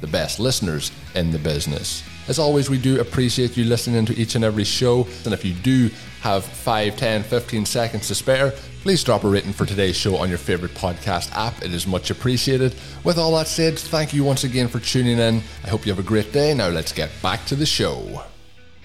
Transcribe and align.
the 0.00 0.06
best 0.06 0.38
listeners 0.38 0.92
in 1.14 1.32
the 1.32 1.38
business. 1.38 2.04
As 2.28 2.38
always, 2.38 2.70
we 2.70 2.78
do 2.78 3.00
appreciate 3.00 3.56
you 3.56 3.64
listening 3.64 4.06
to 4.06 4.16
each 4.16 4.36
and 4.36 4.44
every 4.44 4.62
show. 4.62 5.08
And 5.24 5.34
if 5.34 5.44
you 5.44 5.52
do 5.54 5.90
have 6.20 6.44
5, 6.44 6.96
10, 6.96 7.24
15 7.24 7.66
seconds 7.66 8.06
to 8.06 8.14
spare, 8.14 8.52
please 8.82 9.02
drop 9.02 9.24
a 9.24 9.28
rating 9.28 9.52
for 9.52 9.66
today's 9.66 9.96
show 9.96 10.16
on 10.16 10.28
your 10.28 10.38
favorite 10.38 10.74
podcast 10.74 11.32
app. 11.32 11.60
It 11.64 11.74
is 11.74 11.86
much 11.86 12.10
appreciated. 12.10 12.76
With 13.02 13.18
all 13.18 13.34
that 13.36 13.48
said, 13.48 13.76
thank 13.76 14.14
you 14.14 14.22
once 14.22 14.44
again 14.44 14.68
for 14.68 14.78
tuning 14.78 15.18
in. 15.18 15.42
I 15.64 15.68
hope 15.68 15.84
you 15.84 15.90
have 15.90 15.98
a 15.98 16.06
great 16.06 16.32
day. 16.32 16.54
Now 16.54 16.68
let's 16.68 16.92
get 16.92 17.10
back 17.20 17.44
to 17.46 17.56
the 17.56 17.66
show. 17.66 18.22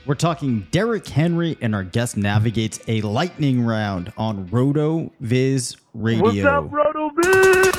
We're 0.08 0.16
talking 0.16 0.68
Derrick 0.72 1.08
Henry, 1.08 1.58
and 1.62 1.74
our 1.74 1.84
guest 1.84 2.16
navigates 2.16 2.80
a 2.88 3.02
lightning 3.02 3.62
round 3.64 4.14
on 4.18 4.48
RotoViz 4.50 5.78
Radio. 5.94 6.24
What's 6.24 6.44
up, 6.44 6.72
Roto 6.72 7.10
Viz? 7.22 7.75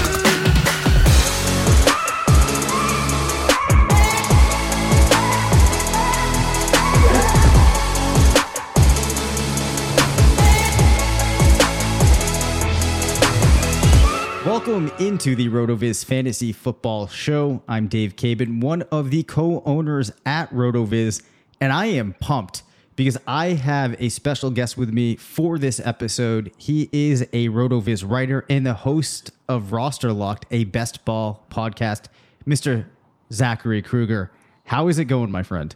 Into 15.27 15.43
the 15.43 15.49
RotoViz 15.49 16.05
Fantasy 16.05 16.53
Football 16.53 17.09
Show. 17.09 17.61
I'm 17.67 17.89
Dave 17.89 18.15
Caban, 18.15 18.61
one 18.61 18.83
of 18.93 19.11
the 19.11 19.25
co-owners 19.25 20.13
at 20.25 20.49
RotoViz, 20.53 21.21
and 21.61 21.73
I 21.73 21.87
am 21.87 22.15
pumped 22.21 22.63
because 22.95 23.19
I 23.27 23.49
have 23.49 24.01
a 24.01 24.09
special 24.09 24.51
guest 24.51 24.79
with 24.79 24.93
me 24.93 25.17
for 25.17 25.59
this 25.59 25.81
episode. 25.85 26.53
He 26.59 26.89
is 26.93 27.23
a 27.33 27.49
RotoViz 27.49 28.09
writer 28.09 28.47
and 28.49 28.65
the 28.65 28.75
host 28.75 29.33
of 29.49 29.73
Roster 29.73 30.13
Locked, 30.13 30.47
a 30.53 30.63
best 30.63 31.05
ball 31.05 31.45
podcast, 31.51 32.05
Mr. 32.47 32.87
Zachary 33.33 33.83
Krueger. 33.83 34.31
How 34.67 34.87
is 34.87 35.01
it 35.01 35.07
going, 35.07 35.33
my 35.33 35.43
friend? 35.43 35.75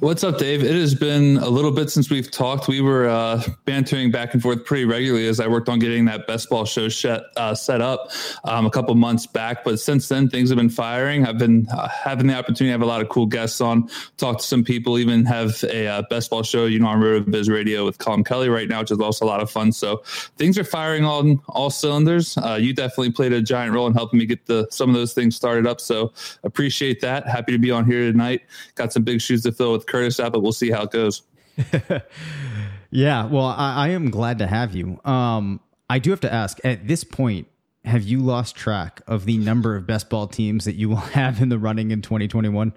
What's 0.00 0.22
up, 0.22 0.36
Dave? 0.36 0.62
It 0.62 0.74
has 0.74 0.94
been 0.94 1.38
a 1.38 1.48
little 1.48 1.70
bit 1.70 1.88
since 1.88 2.10
we've 2.10 2.30
talked. 2.30 2.68
We 2.68 2.82
were 2.82 3.08
uh, 3.08 3.42
bantering 3.64 4.10
back 4.10 4.34
and 4.34 4.42
forth 4.42 4.66
pretty 4.66 4.84
regularly 4.84 5.26
as 5.26 5.40
I 5.40 5.46
worked 5.46 5.70
on 5.70 5.78
getting 5.78 6.04
that 6.04 6.26
best 6.26 6.50
ball 6.50 6.66
show 6.66 6.90
set, 6.90 7.22
uh, 7.38 7.54
set 7.54 7.80
up 7.80 8.10
um, 8.44 8.66
a 8.66 8.70
couple 8.70 8.94
months 8.94 9.26
back. 9.26 9.64
But 9.64 9.80
since 9.80 10.06
then, 10.08 10.28
things 10.28 10.50
have 10.50 10.58
been 10.58 10.68
firing. 10.68 11.26
I've 11.26 11.38
been 11.38 11.66
uh, 11.72 11.88
having 11.88 12.26
the 12.26 12.34
opportunity 12.34 12.66
to 12.66 12.72
have 12.72 12.82
a 12.82 12.86
lot 12.86 13.00
of 13.00 13.08
cool 13.08 13.24
guests 13.24 13.62
on, 13.62 13.88
talk 14.18 14.36
to 14.36 14.44
some 14.44 14.62
people, 14.62 14.98
even 14.98 15.24
have 15.24 15.64
a 15.64 15.86
uh, 15.86 16.02
best 16.10 16.28
ball 16.28 16.42
show, 16.42 16.66
you 16.66 16.78
know, 16.78 16.88
on 16.88 17.00
RotoViz 17.00 17.50
Radio 17.50 17.86
with 17.86 17.96
Colin 17.96 18.22
Kelly 18.22 18.50
right 18.50 18.68
now, 18.68 18.80
which 18.80 18.90
is 18.90 19.00
also 19.00 19.24
a 19.24 19.26
lot 19.28 19.40
of 19.40 19.50
fun. 19.50 19.72
So 19.72 20.02
things 20.36 20.58
are 20.58 20.64
firing 20.64 21.06
on 21.06 21.40
all 21.48 21.70
cylinders. 21.70 22.36
Uh, 22.36 22.58
you 22.60 22.74
definitely 22.74 23.12
played 23.12 23.32
a 23.32 23.40
giant 23.40 23.72
role 23.72 23.86
in 23.86 23.94
helping 23.94 24.18
me 24.18 24.26
get 24.26 24.44
the 24.44 24.68
some 24.70 24.90
of 24.90 24.94
those 24.94 25.14
things 25.14 25.36
started 25.36 25.66
up. 25.66 25.80
So 25.80 26.12
appreciate 26.44 27.00
that. 27.00 27.26
Happy 27.26 27.52
to 27.52 27.58
be 27.58 27.70
on 27.70 27.86
here 27.86 28.12
tonight. 28.12 28.42
Got 28.74 28.92
some 28.92 29.02
big 29.02 29.22
shoes 29.22 29.42
to 29.44 29.52
fill 29.52 29.65
with 29.72 29.86
Curtis 29.86 30.20
out, 30.20 30.32
but 30.32 30.40
we'll 30.40 30.52
see 30.52 30.70
how 30.70 30.82
it 30.82 30.90
goes. 30.90 31.22
yeah, 32.90 33.26
well, 33.26 33.46
I, 33.46 33.86
I, 33.86 33.88
am 33.88 34.10
glad 34.10 34.38
to 34.38 34.46
have 34.46 34.74
you. 34.74 35.00
Um, 35.04 35.60
I 35.88 35.98
do 35.98 36.10
have 36.10 36.20
to 36.20 36.32
ask 36.32 36.58
at 36.64 36.86
this 36.86 37.02
point, 37.02 37.48
have 37.84 38.02
you 38.02 38.20
lost 38.20 38.56
track 38.56 39.00
of 39.06 39.24
the 39.24 39.38
number 39.38 39.76
of 39.76 39.86
best 39.86 40.10
ball 40.10 40.26
teams 40.26 40.64
that 40.66 40.74
you 40.74 40.88
will 40.88 40.96
have 41.14 41.40
in 41.40 41.48
the 41.48 41.58
running 41.58 41.90
in 41.90 42.02
2021? 42.02 42.72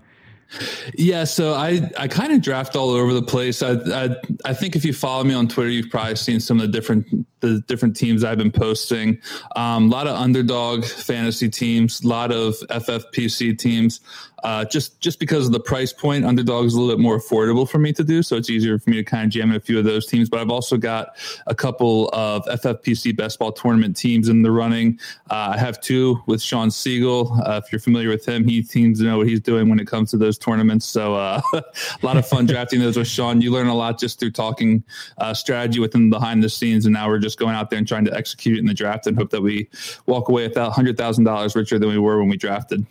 Yeah, 0.96 1.26
so 1.26 1.54
I, 1.54 1.90
I 1.98 2.08
kind 2.08 2.32
of 2.34 2.42
draft 2.42 2.76
all 2.76 2.90
over 2.90 3.14
the 3.14 3.22
place. 3.22 3.62
I, 3.62 3.74
I 3.74 4.16
I 4.46 4.54
think 4.54 4.76
if 4.76 4.84
you 4.84 4.94
follow 4.94 5.24
me 5.24 5.34
on 5.34 5.48
Twitter, 5.48 5.70
you've 5.70 5.90
probably 5.90 6.16
seen 6.16 6.40
some 6.40 6.60
of 6.60 6.64
the 6.64 6.72
different 6.72 7.28
the 7.42 7.62
different 7.68 7.96
teams 7.96 8.24
I've 8.24 8.38
been 8.38 8.52
posting. 8.52 9.22
Um, 9.56 9.86
a 9.86 9.96
lot 9.96 10.08
of 10.08 10.16
underdog 10.16 10.86
fantasy 10.86 11.50
teams, 11.50 12.04
a 12.04 12.08
lot 12.08 12.32
of 12.32 12.56
FFPC 12.70 13.58
teams. 13.58 14.02
Uh, 14.44 14.64
just 14.66 15.00
just 15.02 15.20
because 15.20 15.46
of 15.46 15.52
the 15.52 15.60
price 15.60 15.92
point, 15.92 16.26
underdog 16.26 16.66
is 16.66 16.74
a 16.74 16.80
little 16.80 16.96
bit 16.96 17.02
more 17.02 17.20
affordable 17.20 17.70
for 17.70 17.78
me 17.78 17.92
to 17.92 18.04
do, 18.04 18.24
so 18.24 18.38
it's 18.38 18.50
easier 18.50 18.80
for 18.80 18.90
me 18.90 18.96
to 18.96 19.04
kind 19.04 19.26
of 19.26 19.30
jam 19.30 19.50
in 19.50 19.58
a 19.58 19.60
few 19.60 19.78
of 19.78 19.84
those 19.84 20.06
teams. 20.06 20.30
But 20.30 20.40
I've 20.40 20.50
also 20.50 20.78
got 20.78 21.18
a 21.48 21.54
couple 21.54 22.10
of 22.14 22.46
FFPC 22.46 23.18
best 23.18 23.38
ball 23.38 23.52
tournament 23.52 23.98
teams 23.98 24.30
in 24.30 24.42
the 24.42 24.52
running. 24.52 24.98
Uh, 25.30 25.54
I 25.56 25.58
have 25.58 25.81
two 25.81 26.22
with 26.26 26.42
Shawn 26.42 26.72
Siegel. 26.72 27.34
Uh, 27.46 27.62
if 27.64 27.72
you're 27.72 27.80
familiar 27.80 28.10
with 28.10 28.26
him, 28.26 28.48
he 28.48 28.64
seems 28.64 29.00
to 29.00 29.06
know 29.06 29.18
what 29.18 29.28
he's 29.28 29.42
doing 29.42 29.68
when 29.68 29.80
it 29.80 29.88
comes 29.88 30.12
to 30.12 30.18
those 30.18 30.38
tournaments. 30.39 30.85
So 30.85 31.16
uh, 31.16 31.41
a 31.53 31.63
lot 32.01 32.17
of 32.17 32.27
fun 32.27 32.45
drafting 32.45 32.79
those 32.79 32.97
with 32.97 33.07
Shawn. 33.07 33.41
You 33.41 33.51
learn 33.51 33.67
a 33.67 33.75
lot 33.75 34.00
just 34.00 34.19
through 34.19 34.31
talking 34.31 34.83
uh, 35.17 35.33
strategy 35.33 35.79
with 35.79 35.94
him 35.94 36.09
behind 36.09 36.44
the 36.44 36.50
scenes, 36.50 36.85
and 36.85 36.94
now 36.94 37.07
we're 37.07 37.19
just 37.19 37.39
going 37.39 37.55
out 37.55 37.69
there 37.69 37.79
and 37.79 37.88
trying 37.88 38.05
to 38.05 38.13
execute 38.13 38.59
in 38.59 38.66
the 38.66 38.73
draft 38.73 39.07
and 39.07 39.17
hope 39.17 39.29
that 39.31 39.41
we 39.41 39.69
walk 40.05 40.29
away 40.29 40.44
with 40.44 40.55
that 40.55 40.72
hundred 40.72 40.97
thousand 40.97 41.23
dollars 41.23 41.55
richer 41.55 41.79
than 41.79 41.89
we 41.89 41.97
were 41.97 42.19
when 42.19 42.29
we 42.29 42.38
drafted. 42.38 42.85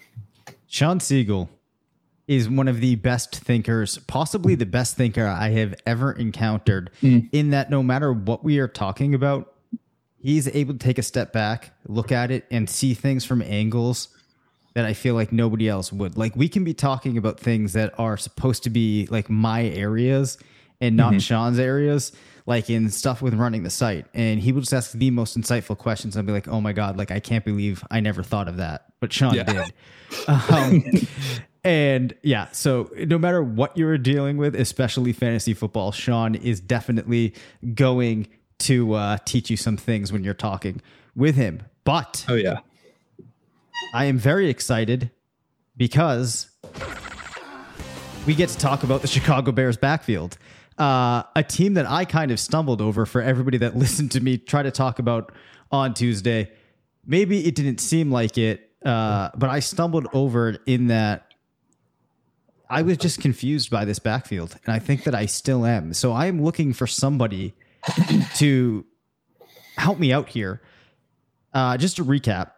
Shawn 0.66 1.00
Siegel 1.00 1.48
is 2.26 2.48
one 2.48 2.68
of 2.68 2.80
the 2.80 2.94
best 2.96 3.34
thinkers, 3.34 3.98
possibly 4.06 4.54
the 4.54 4.66
best 4.66 4.96
thinker 4.96 5.26
I 5.26 5.48
have 5.50 5.74
ever 5.86 6.12
encountered, 6.12 6.90
mm. 7.02 7.26
in 7.32 7.50
that 7.50 7.70
no 7.70 7.82
matter 7.82 8.12
what 8.12 8.44
we 8.44 8.58
are 8.58 8.68
talking 8.68 9.14
about, 9.14 9.54
he's 10.20 10.46
able 10.48 10.74
to 10.74 10.78
take 10.78 10.98
a 10.98 11.02
step 11.02 11.32
back, 11.32 11.72
look 11.86 12.12
at 12.12 12.30
it, 12.30 12.44
and 12.50 12.68
see 12.68 12.92
things 12.92 13.24
from 13.24 13.40
angles 13.40 14.08
that 14.78 14.84
I 14.84 14.92
feel 14.92 15.16
like 15.16 15.32
nobody 15.32 15.68
else 15.68 15.92
would. 15.92 16.16
Like 16.16 16.36
we 16.36 16.48
can 16.48 16.62
be 16.62 16.72
talking 16.72 17.18
about 17.18 17.40
things 17.40 17.72
that 17.72 17.92
are 17.98 18.16
supposed 18.16 18.62
to 18.62 18.70
be 18.70 19.08
like 19.10 19.28
my 19.28 19.64
areas 19.64 20.38
and 20.80 20.96
not 20.96 21.10
mm-hmm. 21.10 21.18
Shawn's 21.18 21.58
areas, 21.58 22.12
like 22.46 22.70
in 22.70 22.88
stuff 22.88 23.20
with 23.20 23.34
running 23.34 23.64
the 23.64 23.70
site. 23.70 24.06
And 24.14 24.38
he 24.38 24.52
will 24.52 24.60
just 24.60 24.72
ask 24.72 24.92
the 24.92 25.10
most 25.10 25.36
insightful 25.36 25.76
questions. 25.76 26.16
I'll 26.16 26.22
be 26.22 26.30
like, 26.30 26.46
oh 26.46 26.60
my 26.60 26.72
God, 26.72 26.96
like 26.96 27.10
I 27.10 27.18
can't 27.18 27.44
believe 27.44 27.82
I 27.90 27.98
never 27.98 28.22
thought 28.22 28.46
of 28.46 28.58
that. 28.58 28.84
But 29.00 29.12
Shawn 29.12 29.34
yeah. 29.34 29.42
did. 29.42 29.72
Um, 30.28 30.84
and 31.64 32.14
yeah, 32.22 32.46
so 32.52 32.88
no 32.96 33.18
matter 33.18 33.42
what 33.42 33.76
you're 33.76 33.98
dealing 33.98 34.36
with, 34.36 34.54
especially 34.54 35.12
fantasy 35.12 35.54
football, 35.54 35.90
Shawn 35.90 36.36
is 36.36 36.60
definitely 36.60 37.34
going 37.74 38.28
to 38.60 38.94
uh, 38.94 39.18
teach 39.24 39.50
you 39.50 39.56
some 39.56 39.76
things 39.76 40.12
when 40.12 40.22
you're 40.22 40.34
talking 40.34 40.80
with 41.16 41.34
him. 41.34 41.64
But 41.82 42.24
oh 42.28 42.34
yeah, 42.36 42.60
I 43.94 44.06
am 44.06 44.18
very 44.18 44.48
excited 44.48 45.10
because 45.76 46.50
we 48.26 48.34
get 48.34 48.50
to 48.50 48.58
talk 48.58 48.82
about 48.82 49.02
the 49.02 49.08
Chicago 49.08 49.52
Bears 49.52 49.76
backfield. 49.76 50.36
Uh, 50.76 51.22
a 51.34 51.42
team 51.42 51.74
that 51.74 51.86
I 51.86 52.04
kind 52.04 52.30
of 52.30 52.38
stumbled 52.38 52.80
over 52.80 53.06
for 53.06 53.20
everybody 53.22 53.58
that 53.58 53.76
listened 53.76 54.12
to 54.12 54.20
me 54.20 54.38
try 54.38 54.62
to 54.62 54.70
talk 54.70 54.98
about 54.98 55.32
on 55.70 55.94
Tuesday. 55.94 56.50
Maybe 57.06 57.46
it 57.46 57.54
didn't 57.54 57.78
seem 57.78 58.10
like 58.10 58.36
it, 58.36 58.70
uh, 58.84 59.30
but 59.34 59.50
I 59.50 59.60
stumbled 59.60 60.06
over 60.12 60.50
it 60.50 60.60
in 60.66 60.88
that 60.88 61.28
I 62.70 62.82
was 62.82 62.98
just 62.98 63.20
confused 63.20 63.70
by 63.70 63.84
this 63.84 63.98
backfield, 63.98 64.56
and 64.66 64.74
I 64.74 64.78
think 64.78 65.04
that 65.04 65.14
I 65.14 65.26
still 65.26 65.64
am. 65.64 65.94
So 65.94 66.12
I 66.12 66.26
am 66.26 66.42
looking 66.42 66.74
for 66.74 66.86
somebody 66.86 67.54
to 68.36 68.84
help 69.76 69.98
me 69.98 70.12
out 70.12 70.28
here. 70.28 70.60
Uh, 71.54 71.78
just 71.78 71.96
to 71.96 72.04
recap, 72.04 72.50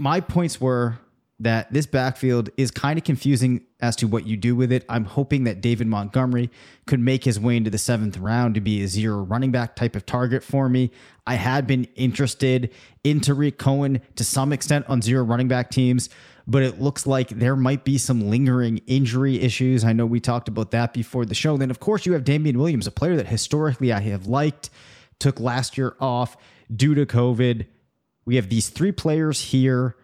my 0.00 0.20
points 0.20 0.60
were 0.60 0.98
that 1.40 1.72
this 1.72 1.86
backfield 1.86 2.50
is 2.58 2.70
kind 2.70 2.98
of 2.98 3.04
confusing 3.04 3.64
as 3.80 3.96
to 3.96 4.06
what 4.06 4.26
you 4.26 4.36
do 4.36 4.54
with 4.54 4.70
it. 4.70 4.84
I'm 4.90 5.06
hoping 5.06 5.44
that 5.44 5.62
David 5.62 5.86
Montgomery 5.86 6.50
could 6.86 7.00
make 7.00 7.24
his 7.24 7.40
way 7.40 7.56
into 7.56 7.70
the 7.70 7.78
seventh 7.78 8.18
round 8.18 8.54
to 8.56 8.60
be 8.60 8.82
a 8.82 8.88
zero 8.88 9.22
running 9.22 9.50
back 9.50 9.74
type 9.74 9.96
of 9.96 10.04
target 10.04 10.44
for 10.44 10.68
me. 10.68 10.90
I 11.26 11.36
had 11.36 11.66
been 11.66 11.84
interested 11.96 12.70
in 13.04 13.20
Tarik 13.20 13.56
Cohen 13.56 14.02
to 14.16 14.24
some 14.24 14.52
extent 14.52 14.84
on 14.86 15.00
zero 15.00 15.24
running 15.24 15.48
back 15.48 15.70
teams, 15.70 16.10
but 16.46 16.62
it 16.62 16.78
looks 16.78 17.06
like 17.06 17.30
there 17.30 17.56
might 17.56 17.84
be 17.84 17.96
some 17.96 18.28
lingering 18.28 18.82
injury 18.86 19.40
issues. 19.40 19.82
I 19.82 19.94
know 19.94 20.04
we 20.04 20.20
talked 20.20 20.48
about 20.48 20.72
that 20.72 20.92
before 20.92 21.24
the 21.24 21.34
show. 21.34 21.56
Then, 21.56 21.70
of 21.70 21.80
course, 21.80 22.04
you 22.04 22.12
have 22.12 22.24
Damien 22.24 22.58
Williams, 22.58 22.86
a 22.86 22.90
player 22.90 23.16
that 23.16 23.28
historically 23.28 23.92
I 23.92 24.00
have 24.00 24.26
liked, 24.26 24.68
took 25.18 25.40
last 25.40 25.78
year 25.78 25.96
off 26.00 26.36
due 26.74 26.94
to 26.94 27.06
COVID. 27.06 27.66
We 28.24 28.36
have 28.36 28.48
these 28.48 28.68
three 28.68 28.92
players 28.92 29.40
here 29.40 29.96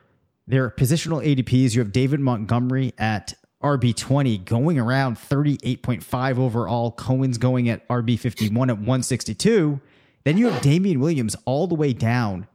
They're 0.46 0.70
positional 0.70 1.24
ADPs, 1.24 1.74
you 1.74 1.80
have 1.80 1.92
David 1.92 2.20
Montgomery 2.20 2.92
at 2.98 3.34
RB20 3.62 4.44
going 4.44 4.78
around 4.78 5.16
38.5 5.16 6.38
overall. 6.38 6.92
Cohen's 6.92 7.38
going 7.38 7.68
at 7.68 7.86
RB51 7.88 8.68
at 8.68 8.78
162. 8.78 9.80
Then 10.24 10.38
you 10.38 10.48
have 10.48 10.62
Damien 10.62 11.00
Williams 11.00 11.34
all 11.44 11.66
the 11.66 11.74
way 11.74 11.92
down 11.92 12.46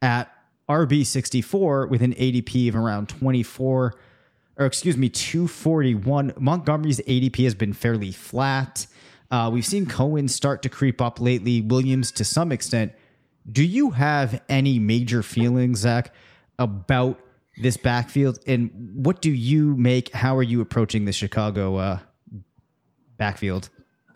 at 0.00 0.32
RB64 0.68 1.88
with 1.88 2.02
an 2.02 2.14
ADP 2.14 2.68
of 2.68 2.76
around 2.76 3.08
24 3.08 3.94
or 4.60 4.66
excuse 4.66 4.96
me, 4.96 5.08
241. 5.08 6.34
Montgomery's 6.38 7.00
ADP 7.00 7.42
has 7.44 7.54
been 7.54 7.72
fairly 7.72 8.12
flat. 8.12 8.86
Uh, 9.30 9.48
we've 9.50 9.64
seen 9.64 9.86
Cohen 9.86 10.28
start 10.28 10.62
to 10.62 10.68
creep 10.68 11.00
up 11.00 11.18
lately, 11.18 11.62
Williams 11.62 12.12
to 12.12 12.24
some 12.24 12.52
extent. 12.52 12.92
Do 13.50 13.64
you 13.64 13.90
have 13.90 14.42
any 14.48 14.78
major 14.78 15.22
feelings, 15.22 15.80
Zach, 15.80 16.14
about 16.58 17.20
this 17.56 17.76
backfield, 17.76 18.38
and 18.46 18.70
what 18.94 19.20
do 19.20 19.30
you 19.30 19.76
make? 19.76 20.12
How 20.12 20.36
are 20.36 20.42
you 20.42 20.60
approaching 20.60 21.04
the 21.04 21.12
Chicago 21.12 21.76
uh, 21.76 21.98
backfield? 23.16 23.70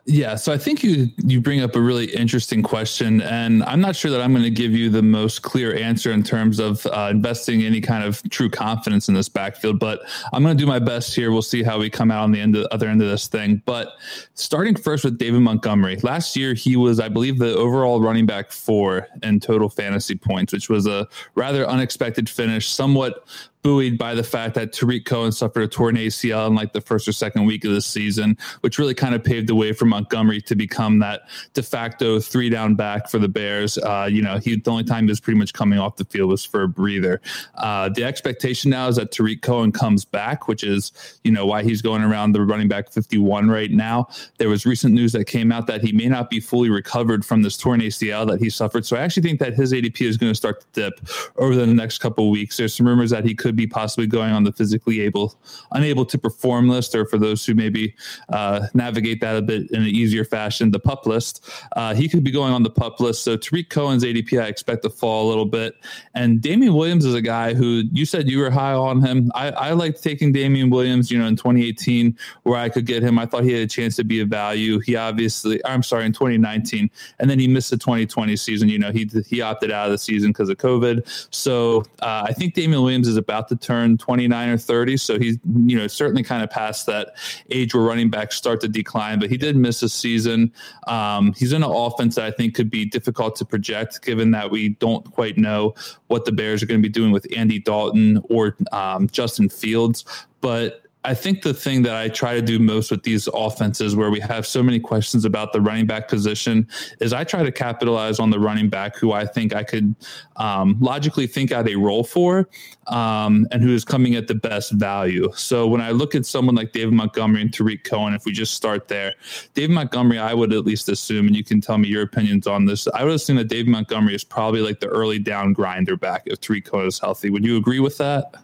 Yeah, 0.06 0.34
so 0.34 0.52
I 0.52 0.58
think 0.58 0.82
you 0.82 1.08
you 1.24 1.40
bring 1.40 1.62
up 1.62 1.76
a 1.76 1.80
really 1.80 2.14
interesting 2.14 2.62
question, 2.62 3.22
and 3.22 3.62
I'm 3.64 3.80
not 3.80 3.96
sure 3.96 4.10
that 4.10 4.20
I'm 4.20 4.32
going 4.32 4.44
to 4.44 4.50
give 4.50 4.72
you 4.72 4.90
the 4.90 5.02
most 5.02 5.40
clear 5.40 5.74
answer 5.74 6.12
in 6.12 6.22
terms 6.22 6.58
of 6.58 6.84
uh, 6.86 7.08
investing 7.10 7.62
any 7.62 7.80
kind 7.80 8.04
of 8.04 8.22
true 8.28 8.50
confidence 8.50 9.08
in 9.08 9.14
this 9.14 9.30
backfield. 9.30 9.78
But 9.78 10.02
I'm 10.34 10.42
going 10.42 10.54
to 10.54 10.62
do 10.62 10.66
my 10.68 10.78
best 10.78 11.14
here. 11.14 11.32
We'll 11.32 11.40
see 11.40 11.62
how 11.62 11.78
we 11.78 11.88
come 11.88 12.10
out 12.10 12.24
on 12.24 12.32
the 12.32 12.40
end 12.40 12.54
of, 12.54 12.66
other 12.70 12.86
end 12.86 13.00
of 13.00 13.08
this 13.08 13.28
thing. 13.28 13.62
But 13.64 13.92
starting 14.34 14.76
first 14.76 15.04
with 15.04 15.16
David 15.16 15.40
Montgomery, 15.40 15.96
last 16.02 16.36
year 16.36 16.52
he 16.52 16.76
was, 16.76 17.00
I 17.00 17.08
believe, 17.08 17.38
the 17.38 17.54
overall 17.54 18.02
running 18.02 18.26
back 18.26 18.52
four 18.52 19.08
in 19.22 19.40
total 19.40 19.70
fantasy 19.70 20.16
points, 20.16 20.52
which 20.52 20.68
was 20.68 20.86
a 20.86 21.08
rather 21.34 21.66
unexpected 21.66 22.28
finish, 22.28 22.68
somewhat 22.68 23.26
buoyed 23.64 23.96
by 23.96 24.14
the 24.14 24.22
fact 24.22 24.54
that 24.54 24.74
Tarik 24.74 25.06
Cohen 25.06 25.32
suffered 25.32 25.62
a 25.62 25.66
torn 25.66 25.96
ACL 25.96 26.48
in 26.48 26.54
like 26.54 26.74
the 26.74 26.82
first 26.82 27.08
or 27.08 27.12
second 27.12 27.46
week 27.46 27.64
of 27.64 27.72
the 27.72 27.80
season, 27.80 28.36
which 28.60 28.78
really 28.78 28.94
kind 28.94 29.14
of 29.14 29.24
paved 29.24 29.48
the 29.48 29.54
way 29.54 29.72
for 29.72 29.86
Montgomery 29.86 30.40
to 30.42 30.54
become 30.54 30.98
that 30.98 31.22
de 31.54 31.62
facto 31.62 32.20
three 32.20 32.50
down 32.50 32.74
back 32.74 33.08
for 33.08 33.18
the 33.18 33.26
Bears. 33.26 33.78
Uh, 33.78 34.06
you 34.08 34.20
know, 34.20 34.38
he 34.38 34.56
the 34.56 34.70
only 34.70 34.84
time 34.84 35.04
he 35.04 35.10
was 35.10 35.18
pretty 35.18 35.38
much 35.38 35.54
coming 35.54 35.78
off 35.78 35.96
the 35.96 36.04
field 36.04 36.28
was 36.28 36.44
for 36.44 36.64
a 36.64 36.68
breather. 36.68 37.22
Uh, 37.54 37.88
the 37.88 38.04
expectation 38.04 38.70
now 38.70 38.86
is 38.86 38.96
that 38.96 39.10
Tarik 39.10 39.40
Cohen 39.40 39.72
comes 39.72 40.04
back, 40.04 40.46
which 40.46 40.62
is 40.62 40.92
you 41.24 41.32
know 41.32 41.46
why 41.46 41.62
he's 41.62 41.80
going 41.80 42.02
around 42.02 42.32
the 42.32 42.42
running 42.42 42.68
back 42.68 42.90
51 42.90 43.48
right 43.48 43.70
now. 43.70 44.08
There 44.36 44.50
was 44.50 44.66
recent 44.66 44.92
news 44.92 45.12
that 45.12 45.24
came 45.24 45.50
out 45.50 45.66
that 45.68 45.80
he 45.80 45.90
may 45.90 46.06
not 46.06 46.28
be 46.28 46.38
fully 46.38 46.68
recovered 46.68 47.24
from 47.24 47.40
this 47.40 47.56
torn 47.56 47.80
ACL 47.80 48.26
that 48.28 48.40
he 48.40 48.50
suffered. 48.50 48.84
So 48.84 48.96
I 48.96 49.00
actually 49.00 49.22
think 49.22 49.40
that 49.40 49.54
his 49.54 49.72
ADP 49.72 50.02
is 50.02 50.18
going 50.18 50.30
to 50.30 50.36
start 50.36 50.60
to 50.60 50.66
dip 50.72 51.00
over 51.36 51.54
the 51.54 51.66
next 51.66 51.98
couple 51.98 52.30
weeks. 52.30 52.58
There's 52.58 52.74
some 52.74 52.86
rumors 52.86 53.08
that 53.08 53.24
he 53.24 53.34
could 53.34 53.53
be 53.54 53.66
possibly 53.66 54.06
going 54.06 54.32
on 54.32 54.44
the 54.44 54.52
physically 54.52 55.00
able, 55.00 55.34
unable 55.72 56.04
to 56.06 56.18
perform 56.18 56.68
list, 56.68 56.94
or 56.94 57.06
for 57.06 57.18
those 57.18 57.44
who 57.44 57.54
maybe 57.54 57.94
uh, 58.30 58.66
navigate 58.74 59.20
that 59.20 59.36
a 59.36 59.42
bit 59.42 59.70
in 59.70 59.82
an 59.82 59.88
easier 59.88 60.24
fashion, 60.24 60.70
the 60.70 60.80
pup 60.80 61.06
list. 61.06 61.48
Uh, 61.76 61.94
he 61.94 62.08
could 62.08 62.24
be 62.24 62.30
going 62.30 62.52
on 62.52 62.62
the 62.62 62.70
pup 62.70 63.00
list. 63.00 63.22
So 63.24 63.36
Tarik 63.36 63.70
Cohen's 63.70 64.04
ADP, 64.04 64.40
I 64.42 64.46
expect 64.46 64.82
to 64.82 64.90
fall 64.90 65.26
a 65.26 65.28
little 65.28 65.46
bit. 65.46 65.76
And 66.14 66.40
Damien 66.40 66.74
Williams 66.74 67.04
is 67.04 67.14
a 67.14 67.22
guy 67.22 67.54
who 67.54 67.82
you 67.92 68.06
said 68.06 68.28
you 68.28 68.38
were 68.38 68.50
high 68.50 68.72
on 68.72 69.00
him. 69.00 69.30
I, 69.34 69.50
I 69.50 69.72
liked 69.72 70.02
taking 70.02 70.32
Damien 70.32 70.70
Williams, 70.70 71.10
you 71.10 71.18
know, 71.18 71.26
in 71.26 71.36
2018, 71.36 72.16
where 72.42 72.58
I 72.58 72.68
could 72.68 72.86
get 72.86 73.02
him. 73.02 73.18
I 73.18 73.26
thought 73.26 73.44
he 73.44 73.52
had 73.52 73.62
a 73.62 73.66
chance 73.66 73.96
to 73.96 74.04
be 74.04 74.20
a 74.20 74.24
value. 74.24 74.78
He 74.80 74.96
obviously, 74.96 75.64
I'm 75.64 75.82
sorry, 75.82 76.06
in 76.06 76.12
2019, 76.12 76.90
and 77.18 77.30
then 77.30 77.38
he 77.38 77.48
missed 77.48 77.70
the 77.70 77.76
2020 77.76 78.36
season. 78.36 78.68
You 78.68 78.78
know, 78.78 78.92
he 78.92 79.10
he 79.26 79.40
opted 79.40 79.70
out 79.70 79.86
of 79.86 79.92
the 79.92 79.98
season 79.98 80.30
because 80.30 80.48
of 80.48 80.58
COVID. 80.58 81.28
So 81.34 81.84
uh, 82.00 82.24
I 82.26 82.32
think 82.32 82.54
Damien 82.54 82.82
Williams 82.82 83.08
is 83.08 83.16
about 83.16 83.43
about 83.44 83.60
to 83.60 83.66
turn 83.66 83.98
29 83.98 84.48
or 84.48 84.58
30. 84.58 84.96
So 84.96 85.18
he's, 85.18 85.38
you 85.66 85.78
know, 85.78 85.86
certainly 85.86 86.22
kind 86.22 86.42
of 86.42 86.50
past 86.50 86.86
that 86.86 87.16
age 87.50 87.74
where 87.74 87.84
running 87.84 88.10
backs 88.10 88.36
start 88.36 88.60
to 88.62 88.68
decline, 88.68 89.18
but 89.18 89.30
he 89.30 89.36
did 89.36 89.56
miss 89.56 89.82
a 89.82 89.88
season. 89.88 90.52
Um, 90.86 91.32
he's 91.34 91.52
in 91.52 91.62
an 91.62 91.70
offense 91.70 92.14
that 92.16 92.24
I 92.24 92.30
think 92.30 92.54
could 92.54 92.70
be 92.70 92.84
difficult 92.84 93.36
to 93.36 93.44
project 93.44 94.02
given 94.02 94.30
that 94.32 94.50
we 94.50 94.70
don't 94.70 95.10
quite 95.10 95.38
know 95.38 95.74
what 96.08 96.24
the 96.24 96.32
Bears 96.32 96.62
are 96.62 96.66
going 96.66 96.80
to 96.80 96.88
be 96.88 96.92
doing 96.92 97.12
with 97.12 97.26
Andy 97.36 97.58
Dalton 97.58 98.22
or 98.28 98.56
um, 98.72 99.08
Justin 99.08 99.48
Fields. 99.48 100.04
But 100.40 100.83
I 101.06 101.12
think 101.12 101.42
the 101.42 101.52
thing 101.52 101.82
that 101.82 101.94
I 101.94 102.08
try 102.08 102.32
to 102.34 102.40
do 102.40 102.58
most 102.58 102.90
with 102.90 103.02
these 103.02 103.28
offenses 103.34 103.94
where 103.94 104.10
we 104.10 104.20
have 104.20 104.46
so 104.46 104.62
many 104.62 104.80
questions 104.80 105.26
about 105.26 105.52
the 105.52 105.60
running 105.60 105.86
back 105.86 106.08
position 106.08 106.66
is 106.98 107.12
I 107.12 107.24
try 107.24 107.42
to 107.42 107.52
capitalize 107.52 108.18
on 108.18 108.30
the 108.30 108.40
running 108.40 108.70
back 108.70 108.96
who 108.96 109.12
I 109.12 109.26
think 109.26 109.54
I 109.54 109.64
could 109.64 109.94
um, 110.36 110.78
logically 110.80 111.26
think 111.26 111.52
out 111.52 111.68
a 111.68 111.76
role 111.76 112.04
for 112.04 112.48
um, 112.86 113.46
and 113.52 113.62
who 113.62 113.74
is 113.74 113.84
coming 113.84 114.14
at 114.14 114.28
the 114.28 114.34
best 114.34 114.72
value. 114.72 115.30
So 115.34 115.66
when 115.66 115.82
I 115.82 115.90
look 115.90 116.14
at 116.14 116.24
someone 116.24 116.54
like 116.54 116.72
David 116.72 116.94
Montgomery 116.94 117.42
and 117.42 117.52
Tarik 117.52 117.84
Cohen, 117.84 118.14
if 118.14 118.24
we 118.24 118.32
just 118.32 118.54
start 118.54 118.88
there, 118.88 119.12
David 119.52 119.74
Montgomery, 119.74 120.18
I 120.18 120.32
would 120.32 120.54
at 120.54 120.64
least 120.64 120.88
assume, 120.88 121.26
and 121.26 121.36
you 121.36 121.44
can 121.44 121.60
tell 121.60 121.76
me 121.76 121.88
your 121.88 122.02
opinions 122.02 122.46
on 122.46 122.64
this, 122.64 122.88
I 122.88 123.04
would 123.04 123.12
assume 123.12 123.36
that 123.36 123.48
David 123.48 123.68
Montgomery 123.68 124.14
is 124.14 124.24
probably 124.24 124.62
like 124.62 124.80
the 124.80 124.88
early 124.88 125.18
down 125.18 125.52
grinder 125.52 125.98
back 125.98 126.22
if 126.24 126.40
Tarik 126.40 126.64
Cohen 126.64 126.86
is 126.86 126.98
healthy. 126.98 127.28
Would 127.28 127.44
you 127.44 127.58
agree 127.58 127.80
with 127.80 127.98
that? 127.98 128.36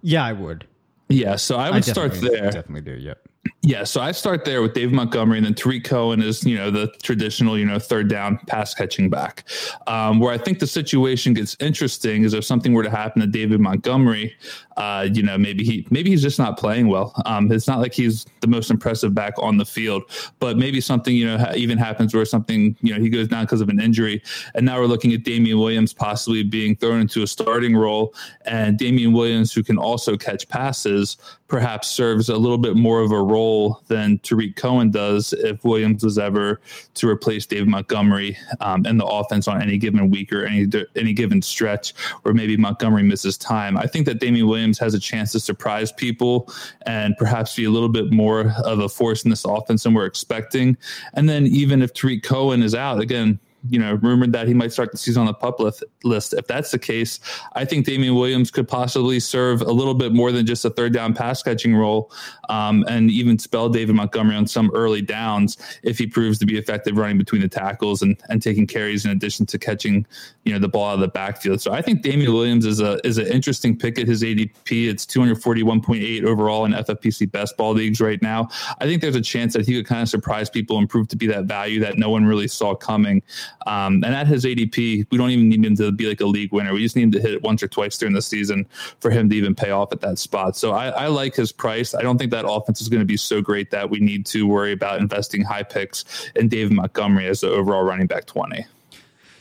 Yeah, 0.00 0.24
I 0.24 0.32
would. 0.32 0.66
Yeah, 1.08 1.36
so 1.36 1.56
I 1.56 1.70
would 1.70 1.78
I 1.78 1.80
start 1.80 2.12
there. 2.14 2.50
Definitely 2.50 2.80
do. 2.80 2.98
Yep. 2.98 3.28
Yeah, 3.62 3.84
so 3.84 4.00
I 4.00 4.12
start 4.12 4.44
there 4.44 4.62
with 4.62 4.74
Dave 4.74 4.92
Montgomery, 4.92 5.38
and 5.38 5.46
then 5.46 5.54
Tarik 5.54 5.84
Cohen 5.84 6.22
is, 6.22 6.44
you 6.44 6.56
know, 6.56 6.70
the 6.70 6.92
traditional, 7.02 7.58
you 7.58 7.64
know, 7.64 7.78
third 7.78 8.08
down 8.08 8.38
pass 8.46 8.74
catching 8.74 9.10
back. 9.10 9.44
Um, 9.86 10.20
where 10.20 10.32
I 10.32 10.38
think 10.38 10.58
the 10.58 10.66
situation 10.66 11.34
gets 11.34 11.56
interesting 11.60 12.24
is 12.24 12.34
if 12.34 12.44
something 12.44 12.72
were 12.72 12.82
to 12.82 12.90
happen 12.90 13.20
to 13.20 13.26
David 13.26 13.60
Montgomery, 13.60 14.36
uh, 14.76 15.08
you 15.12 15.22
know, 15.22 15.36
maybe 15.38 15.64
he 15.64 15.86
maybe 15.90 16.10
he's 16.10 16.22
just 16.22 16.38
not 16.38 16.58
playing 16.58 16.88
well. 16.88 17.12
Um, 17.26 17.50
it's 17.50 17.66
not 17.66 17.80
like 17.80 17.92
he's 17.92 18.26
the 18.40 18.46
most 18.46 18.70
impressive 18.70 19.14
back 19.14 19.34
on 19.38 19.56
the 19.56 19.64
field, 19.64 20.02
but 20.38 20.56
maybe 20.56 20.80
something, 20.80 21.14
you 21.14 21.26
know, 21.26 21.38
ha- 21.38 21.52
even 21.54 21.78
happens 21.78 22.14
where 22.14 22.24
something, 22.24 22.76
you 22.82 22.94
know, 22.94 23.00
he 23.00 23.08
goes 23.08 23.28
down 23.28 23.44
because 23.44 23.60
of 23.60 23.68
an 23.68 23.80
injury, 23.80 24.22
and 24.54 24.64
now 24.64 24.78
we're 24.78 24.86
looking 24.86 25.12
at 25.12 25.24
Damien 25.24 25.58
Williams 25.58 25.92
possibly 25.92 26.42
being 26.42 26.76
thrown 26.76 27.00
into 27.00 27.22
a 27.22 27.26
starting 27.26 27.76
role, 27.76 28.14
and 28.46 28.78
Damien 28.78 29.12
Williams, 29.12 29.52
who 29.52 29.62
can 29.62 29.78
also 29.78 30.16
catch 30.16 30.48
passes, 30.48 31.16
perhaps 31.52 31.86
serves 31.86 32.30
a 32.30 32.36
little 32.36 32.56
bit 32.56 32.76
more 32.76 33.02
of 33.02 33.12
a 33.12 33.22
role 33.22 33.82
than 33.88 34.18
Tarik 34.20 34.56
Cohen 34.56 34.90
does 34.90 35.34
if 35.34 35.62
Williams 35.64 36.02
was 36.02 36.18
ever 36.18 36.62
to 36.94 37.06
replace 37.06 37.44
Dave 37.44 37.66
Montgomery 37.66 38.38
um, 38.60 38.86
in 38.86 38.96
the 38.96 39.04
offense 39.04 39.46
on 39.46 39.60
any 39.60 39.76
given 39.76 40.10
week 40.10 40.32
or 40.32 40.46
any 40.46 40.66
any 40.96 41.12
given 41.12 41.42
stretch 41.42 41.92
or 42.24 42.32
maybe 42.32 42.56
Montgomery 42.56 43.02
misses 43.02 43.36
time. 43.36 43.76
I 43.76 43.86
think 43.86 44.06
that 44.06 44.18
Damien 44.18 44.46
Williams 44.46 44.61
has 44.78 44.94
a 44.94 45.00
chance 45.00 45.32
to 45.32 45.40
surprise 45.40 45.92
people 45.92 46.48
and 46.86 47.16
perhaps 47.18 47.56
be 47.56 47.64
a 47.64 47.70
little 47.70 47.88
bit 47.88 48.12
more 48.12 48.52
of 48.64 48.78
a 48.78 48.88
force 48.88 49.24
in 49.24 49.30
this 49.30 49.44
offense 49.44 49.82
than 49.82 49.94
we're 49.94 50.06
expecting. 50.06 50.76
And 51.14 51.28
then 51.28 51.46
even 51.46 51.82
if 51.82 51.92
Tarik 51.92 52.22
Cohen 52.22 52.62
is 52.62 52.74
out, 52.74 53.00
again, 53.00 53.38
you 53.68 53.78
know, 53.78 53.94
rumored 53.94 54.32
that 54.32 54.48
he 54.48 54.54
might 54.54 54.72
start 54.72 54.90
the 54.90 54.98
season 54.98 55.20
on 55.20 55.26
the 55.26 55.34
pup 55.34 55.60
list. 56.02 56.32
If 56.32 56.46
that's 56.46 56.70
the 56.70 56.78
case, 56.78 57.20
I 57.54 57.64
think 57.64 57.86
Damien 57.86 58.14
Williams 58.14 58.50
could 58.50 58.66
possibly 58.66 59.20
serve 59.20 59.62
a 59.62 59.70
little 59.70 59.94
bit 59.94 60.12
more 60.12 60.32
than 60.32 60.46
just 60.46 60.64
a 60.64 60.70
third 60.70 60.92
down 60.92 61.14
pass 61.14 61.42
catching 61.42 61.74
role, 61.74 62.10
um, 62.48 62.84
and 62.88 63.10
even 63.10 63.38
spell 63.38 63.68
David 63.68 63.94
Montgomery 63.94 64.36
on 64.36 64.46
some 64.46 64.70
early 64.74 65.02
downs 65.02 65.58
if 65.82 65.98
he 65.98 66.06
proves 66.06 66.38
to 66.40 66.46
be 66.46 66.58
effective 66.58 66.96
running 66.96 67.18
between 67.18 67.40
the 67.40 67.48
tackles 67.48 68.02
and, 68.02 68.20
and 68.28 68.42
taking 68.42 68.66
carries 68.66 69.04
in 69.04 69.10
addition 69.10 69.46
to 69.46 69.58
catching, 69.58 70.06
you 70.44 70.52
know, 70.52 70.58
the 70.58 70.68
ball 70.68 70.90
out 70.90 70.94
of 70.94 71.00
the 71.00 71.08
backfield. 71.08 71.60
So 71.60 71.72
I 71.72 71.82
think 71.82 72.02
Damien 72.02 72.32
Williams 72.32 72.66
is 72.66 72.80
a 72.80 73.04
is 73.06 73.18
an 73.18 73.26
interesting 73.26 73.78
pick 73.78 73.98
at 73.98 74.08
his 74.08 74.22
ADP. 74.22 74.88
It's 74.88 75.06
241.8 75.06 76.24
overall 76.24 76.64
in 76.64 76.72
FFPC 76.72 77.30
best 77.30 77.56
ball 77.56 77.72
leagues 77.72 78.00
right 78.00 78.20
now. 78.22 78.48
I 78.80 78.86
think 78.86 79.02
there's 79.02 79.16
a 79.16 79.20
chance 79.20 79.52
that 79.54 79.66
he 79.66 79.74
could 79.74 79.86
kind 79.86 80.02
of 80.02 80.08
surprise 80.08 80.50
people 80.50 80.78
and 80.78 80.88
prove 80.88 81.08
to 81.08 81.16
be 81.16 81.26
that 81.28 81.44
value 81.44 81.80
that 81.80 81.98
no 81.98 82.10
one 82.10 82.24
really 82.24 82.48
saw 82.48 82.74
coming. 82.74 83.22
Um, 83.66 84.02
and 84.04 84.14
at 84.14 84.26
his 84.26 84.44
ADP, 84.44 85.06
we 85.10 85.18
don't 85.18 85.30
even 85.30 85.48
need 85.48 85.64
him 85.64 85.76
to 85.76 85.92
be 85.92 86.08
like 86.08 86.20
a 86.20 86.26
league 86.26 86.52
winner. 86.52 86.72
We 86.72 86.82
just 86.82 86.96
need 86.96 87.02
him 87.02 87.12
to 87.12 87.20
hit 87.20 87.34
it 87.34 87.42
once 87.42 87.62
or 87.62 87.68
twice 87.68 87.96
during 87.98 88.14
the 88.14 88.22
season 88.22 88.66
for 89.00 89.10
him 89.10 89.28
to 89.30 89.36
even 89.36 89.54
pay 89.54 89.70
off 89.70 89.92
at 89.92 90.00
that 90.00 90.18
spot. 90.18 90.56
So 90.56 90.72
I, 90.72 90.88
I 90.88 91.06
like 91.08 91.34
his 91.34 91.52
price. 91.52 91.94
I 91.94 92.02
don't 92.02 92.18
think 92.18 92.30
that 92.32 92.48
offense 92.48 92.80
is 92.80 92.88
going 92.88 93.00
to 93.00 93.06
be 93.06 93.16
so 93.16 93.40
great 93.40 93.70
that 93.70 93.90
we 93.90 94.00
need 94.00 94.26
to 94.26 94.46
worry 94.46 94.72
about 94.72 95.00
investing 95.00 95.42
high 95.42 95.62
picks 95.62 96.30
in 96.36 96.48
David 96.48 96.72
Montgomery 96.72 97.28
as 97.28 97.40
the 97.40 97.50
overall 97.50 97.82
running 97.82 98.06
back 98.06 98.26
20. 98.26 98.66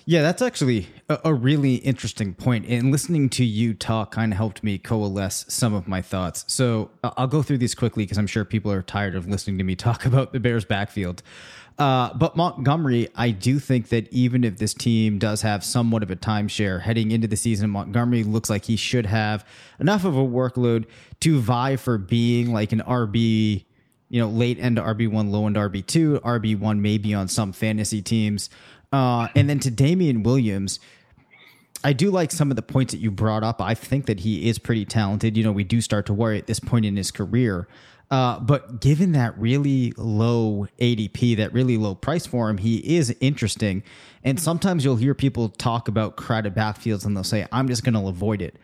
Yeah, 0.05 0.23
that's 0.23 0.41
actually 0.41 0.87
a, 1.09 1.19
a, 1.25 1.33
really 1.33 1.75
interesting 1.75 2.33
point. 2.33 2.65
And 2.67 2.91
listening 2.91 3.29
to 3.29 3.45
you 3.45 3.73
talk 3.73 4.11
kind 4.11 4.33
of 4.33 4.37
helped 4.37 4.63
me 4.63 4.77
coalesce 4.77 5.45
some 5.47 5.73
of 5.73 5.87
my 5.87 6.01
thoughts. 6.01 6.43
So 6.47 6.89
I'll 7.03 7.27
go 7.27 7.43
through 7.43 7.59
these 7.59 7.75
quickly 7.75 8.03
because 8.03 8.17
I'm 8.17 8.27
sure 8.27 8.43
people 8.43 8.71
are 8.71 8.81
tired 8.81 9.15
of 9.15 9.27
listening 9.27 9.57
to 9.59 9.63
me 9.63 9.75
talk 9.75 10.05
about 10.11 10.33
the 10.33 10.39
Bears' 10.39 10.65
backfield. 10.65 11.21
Uh, 11.81 12.13
but 12.13 12.35
Montgomery, 12.35 13.09
I 13.15 13.31
do 13.31 13.57
think 13.57 13.89
that 13.89 14.07
even 14.13 14.43
if 14.43 14.57
this 14.57 14.71
team 14.71 15.17
does 15.17 15.41
have 15.41 15.63
somewhat 15.63 16.03
of 16.03 16.11
a 16.11 16.15
timeshare 16.15 16.79
heading 16.79 17.09
into 17.09 17.27
the 17.27 17.35
season, 17.35 17.71
Montgomery 17.71 18.23
looks 18.23 18.51
like 18.51 18.65
he 18.65 18.75
should 18.75 19.07
have 19.07 19.43
enough 19.79 20.05
of 20.05 20.15
a 20.15 20.23
workload 20.23 20.85
to 21.21 21.39
vie 21.39 21.77
for 21.77 21.97
being 21.97 22.53
like 22.53 22.71
an 22.71 22.81
RB, 22.81 23.65
you 24.09 24.21
know, 24.21 24.29
late 24.29 24.59
end 24.59 24.77
RB1, 24.77 25.31
low 25.31 25.47
end 25.47 25.55
RB2, 25.55 26.19
RB1 26.19 26.77
maybe 26.77 27.15
on 27.15 27.27
some 27.27 27.51
fantasy 27.51 28.03
teams. 28.03 28.51
Uh, 28.93 29.29
and 29.35 29.49
then 29.49 29.57
to 29.57 29.71
Damien 29.71 30.21
Williams, 30.21 30.79
I 31.83 31.93
do 31.93 32.11
like 32.11 32.31
some 32.31 32.51
of 32.51 32.57
the 32.57 32.61
points 32.61 32.93
that 32.93 32.99
you 32.99 33.09
brought 33.09 33.43
up. 33.43 33.59
I 33.59 33.73
think 33.73 34.05
that 34.05 34.19
he 34.19 34.47
is 34.47 34.59
pretty 34.59 34.85
talented. 34.85 35.35
You 35.35 35.43
know, 35.43 35.51
we 35.51 35.63
do 35.63 35.81
start 35.81 36.05
to 36.05 36.13
worry 36.13 36.37
at 36.37 36.45
this 36.45 36.59
point 36.59 36.85
in 36.85 36.95
his 36.95 37.09
career. 37.09 37.67
Uh, 38.11 38.37
but 38.41 38.81
given 38.81 39.13
that 39.13 39.37
really 39.39 39.93
low 39.95 40.67
ADP, 40.79 41.37
that 41.37 41.53
really 41.53 41.77
low 41.77 41.95
price 41.95 42.25
for 42.25 42.49
him, 42.49 42.57
he 42.57 42.97
is 42.97 43.15
interesting. 43.21 43.83
And 44.23 44.37
sometimes 44.37 44.83
you'll 44.83 44.97
hear 44.97 45.15
people 45.15 45.47
talk 45.47 45.87
about 45.87 46.17
crowded 46.17 46.53
backfields 46.53 47.05
and 47.05 47.15
they'll 47.15 47.23
say, 47.23 47.47
I'm 47.53 47.69
just 47.69 47.85
going 47.85 47.93
to 47.93 48.07
avoid 48.07 48.41
it. 48.41 48.57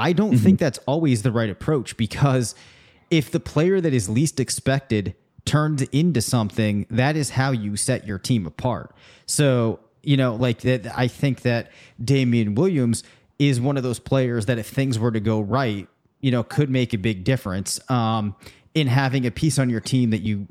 I 0.00 0.14
don't 0.14 0.32
mm-hmm. 0.32 0.42
think 0.42 0.58
that's 0.58 0.78
always 0.86 1.22
the 1.22 1.30
right 1.30 1.50
approach 1.50 1.98
because 1.98 2.54
if 3.10 3.30
the 3.30 3.40
player 3.40 3.78
that 3.80 3.92
is 3.92 4.08
least 4.08 4.40
expected 4.40 5.14
turns 5.44 5.82
into 5.82 6.22
something, 6.22 6.86
that 6.88 7.14
is 7.14 7.30
how 7.30 7.50
you 7.50 7.76
set 7.76 8.06
your 8.06 8.18
team 8.18 8.46
apart. 8.46 8.94
So, 9.26 9.80
you 10.02 10.16
know, 10.16 10.34
like 10.34 10.60
that, 10.60 10.86
I 10.96 11.08
think 11.08 11.42
that 11.42 11.70
Damien 12.02 12.54
Williams 12.54 13.04
is 13.38 13.60
one 13.60 13.76
of 13.76 13.82
those 13.82 13.98
players 13.98 14.46
that 14.46 14.58
if 14.58 14.66
things 14.66 14.98
were 14.98 15.12
to 15.12 15.20
go 15.20 15.40
right, 15.40 15.86
you 16.20 16.30
know, 16.30 16.42
could 16.42 16.70
make 16.70 16.94
a 16.94 16.98
big 16.98 17.22
difference. 17.22 17.78
Um, 17.90 18.34
in 18.74 18.88
having 18.88 19.24
a 19.24 19.30
piece 19.30 19.58
on 19.58 19.70
your 19.70 19.80
team 19.80 20.10
that 20.10 20.22
you 20.22 20.48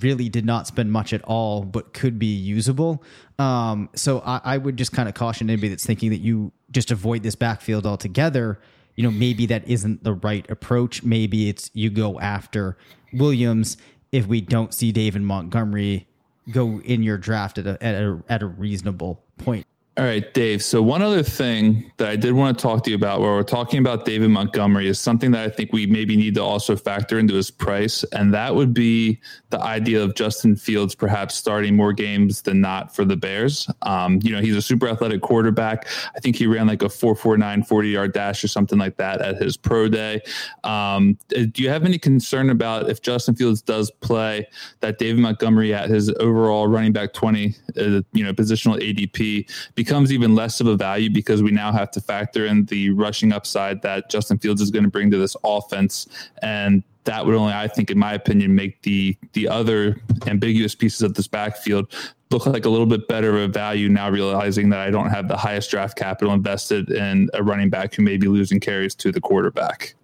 really 0.00 0.28
did 0.28 0.44
not 0.44 0.66
spend 0.66 0.92
much 0.92 1.12
at 1.12 1.22
all, 1.22 1.64
but 1.64 1.92
could 1.92 2.18
be 2.18 2.26
usable. 2.34 3.02
Um, 3.38 3.90
so 3.94 4.20
I, 4.24 4.40
I 4.44 4.58
would 4.58 4.76
just 4.76 4.92
kind 4.92 5.08
of 5.08 5.14
caution 5.14 5.50
anybody 5.50 5.68
that's 5.70 5.84
thinking 5.84 6.10
that 6.10 6.20
you 6.20 6.52
just 6.70 6.92
avoid 6.92 7.24
this 7.24 7.34
backfield 7.34 7.84
altogether. 7.84 8.60
You 8.94 9.02
know, 9.02 9.10
maybe 9.10 9.46
that 9.46 9.66
isn't 9.66 10.04
the 10.04 10.12
right 10.12 10.48
approach. 10.48 11.02
Maybe 11.02 11.48
it's 11.48 11.68
you 11.74 11.90
go 11.90 12.20
after 12.20 12.78
Williams 13.12 13.76
if 14.12 14.28
we 14.28 14.40
don't 14.40 14.72
see 14.72 14.92
David 14.92 15.22
Montgomery 15.22 16.06
go 16.52 16.80
in 16.80 17.02
your 17.02 17.18
draft 17.18 17.58
at 17.58 17.66
a, 17.66 17.82
at 17.82 17.94
a, 17.96 18.22
at 18.28 18.42
a 18.42 18.46
reasonable 18.46 19.24
point. 19.38 19.66
All 19.96 20.04
right, 20.04 20.34
Dave. 20.34 20.60
So 20.60 20.82
one 20.82 21.02
other 21.02 21.22
thing 21.22 21.92
that 21.98 22.08
I 22.08 22.16
did 22.16 22.32
want 22.32 22.58
to 22.58 22.60
talk 22.60 22.82
to 22.82 22.90
you 22.90 22.96
about, 22.96 23.20
where 23.20 23.30
we're 23.30 23.44
talking 23.44 23.78
about 23.78 24.04
David 24.04 24.28
Montgomery, 24.28 24.88
is 24.88 24.98
something 24.98 25.30
that 25.30 25.44
I 25.44 25.48
think 25.48 25.72
we 25.72 25.86
maybe 25.86 26.16
need 26.16 26.34
to 26.34 26.42
also 26.42 26.74
factor 26.74 27.16
into 27.16 27.34
his 27.34 27.48
price, 27.48 28.02
and 28.10 28.34
that 28.34 28.52
would 28.56 28.74
be 28.74 29.20
the 29.50 29.60
idea 29.60 30.02
of 30.02 30.16
Justin 30.16 30.56
Fields 30.56 30.96
perhaps 30.96 31.36
starting 31.36 31.76
more 31.76 31.92
games 31.92 32.42
than 32.42 32.60
not 32.60 32.92
for 32.92 33.04
the 33.04 33.16
Bears. 33.16 33.70
Um, 33.82 34.18
you 34.24 34.32
know, 34.32 34.40
he's 34.40 34.56
a 34.56 34.62
super 34.62 34.88
athletic 34.88 35.22
quarterback. 35.22 35.86
I 36.16 36.18
think 36.18 36.34
he 36.34 36.48
ran 36.48 36.66
like 36.66 36.82
a 36.82 36.86
4.49 36.86 37.64
40 37.64 37.88
yard 37.88 38.12
dash 38.12 38.42
or 38.42 38.48
something 38.48 38.80
like 38.80 38.96
that 38.96 39.20
at 39.20 39.40
his 39.40 39.56
pro 39.56 39.86
day. 39.86 40.22
Um, 40.64 41.16
do 41.28 41.62
you 41.62 41.68
have 41.68 41.84
any 41.84 42.00
concern 42.00 42.50
about 42.50 42.90
if 42.90 43.00
Justin 43.00 43.36
Fields 43.36 43.62
does 43.62 43.92
play 43.92 44.48
that 44.80 44.98
David 44.98 45.20
Montgomery 45.20 45.72
at 45.72 45.88
his 45.88 46.12
overall 46.18 46.66
running 46.66 46.92
back 46.92 47.12
20, 47.12 47.54
uh, 47.76 47.82
you 48.12 48.24
know, 48.24 48.32
positional 48.32 48.80
ADP? 48.80 49.48
Becomes 49.84 50.10
even 50.10 50.34
less 50.34 50.62
of 50.62 50.66
a 50.66 50.76
value 50.76 51.10
because 51.10 51.42
we 51.42 51.50
now 51.50 51.70
have 51.70 51.90
to 51.90 52.00
factor 52.00 52.46
in 52.46 52.64
the 52.66 52.88
rushing 52.90 53.32
upside 53.32 53.82
that 53.82 54.08
Justin 54.08 54.38
Fields 54.38 54.62
is 54.62 54.70
going 54.70 54.82
to 54.82 54.90
bring 54.90 55.10
to 55.10 55.18
this 55.18 55.36
offense. 55.44 56.06
And 56.40 56.82
that 57.04 57.26
would 57.26 57.34
only, 57.34 57.52
I 57.52 57.68
think, 57.68 57.90
in 57.90 57.98
my 57.98 58.14
opinion, 58.14 58.54
make 58.54 58.80
the 58.80 59.14
the 59.34 59.46
other 59.46 60.00
ambiguous 60.26 60.74
pieces 60.74 61.02
of 61.02 61.12
this 61.12 61.26
backfield 61.26 61.94
look 62.30 62.46
like 62.46 62.64
a 62.64 62.70
little 62.70 62.86
bit 62.86 63.06
better 63.08 63.36
of 63.36 63.42
a 63.42 63.48
value 63.48 63.90
now 63.90 64.08
realizing 64.08 64.70
that 64.70 64.80
I 64.80 64.90
don't 64.90 65.10
have 65.10 65.28
the 65.28 65.36
highest 65.36 65.70
draft 65.70 65.98
capital 65.98 66.32
invested 66.32 66.90
in 66.90 67.28
a 67.34 67.42
running 67.42 67.68
back 67.68 67.92
who 67.94 68.02
may 68.02 68.16
be 68.16 68.26
losing 68.26 68.60
carries 68.60 68.94
to 68.96 69.12
the 69.12 69.20
quarterback. 69.20 69.94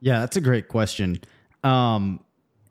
Yeah, 0.00 0.20
that's 0.20 0.38
a 0.38 0.40
great 0.40 0.68
question. 0.68 1.20
Um, 1.62 2.20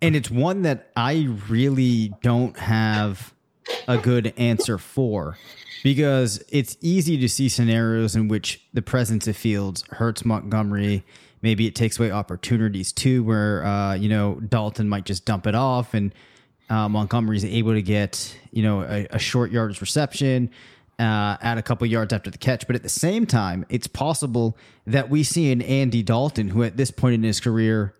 and 0.02 0.16
it's 0.16 0.32
one 0.32 0.64
that 0.64 0.90
I 0.96 1.30
really 1.48 2.12
don't 2.24 2.58
have 2.58 3.36
a 3.88 4.00
good 4.00 4.34
answer 4.36 4.80
for 4.80 5.38
because 5.84 6.44
it's 6.50 6.78
easy 6.82 7.18
to 7.18 7.30
see 7.30 7.50
scenarios 7.50 8.16
in 8.16 8.28
which 8.28 8.62
the 8.74 8.82
presence 8.82 9.28
of 9.28 9.38
Fields 9.38 9.84
hurts 9.92 10.26
Montgomery. 10.26 11.04
Maybe 11.42 11.68
it 11.68 11.76
takes 11.76 11.98
away 12.00 12.12
opportunities 12.12 12.92
too, 12.92 13.24
where 13.24 13.66
uh, 13.66 13.94
you 13.94 14.10
know 14.10 14.36
Dalton 14.36 14.90
might 14.90 15.06
just 15.06 15.26
dump 15.26 15.48
it 15.48 15.56
off, 15.56 15.94
and 15.94 16.14
uh, 16.70 16.90
Montgomery's 16.90 17.46
able 17.46 17.74
to 17.74 17.82
get 17.82 18.36
you 18.52 18.64
know 18.64 18.82
a, 18.82 19.08
a 19.12 19.20
short 19.20 19.52
yardage 19.52 19.80
reception, 19.82 20.50
uh, 21.00 21.38
add 21.42 21.58
a 21.58 21.62
couple 21.62 21.88
yards 21.88 22.12
after 22.12 22.30
the 22.30 22.38
catch. 22.38 22.68
But 22.68 22.76
at 22.76 22.84
the 22.84 22.90
same 22.90 23.26
time, 23.26 23.66
it's 23.70 23.88
possible 23.88 24.58
that 24.86 25.10
we 25.10 25.24
see 25.24 25.52
an 25.52 25.62
Andy 25.62 26.04
Dalton 26.04 26.50
who, 26.50 26.64
at 26.64 26.76
this 26.76 26.92
point 26.92 27.16
in 27.16 27.24
his 27.24 27.40
career, 27.40 27.96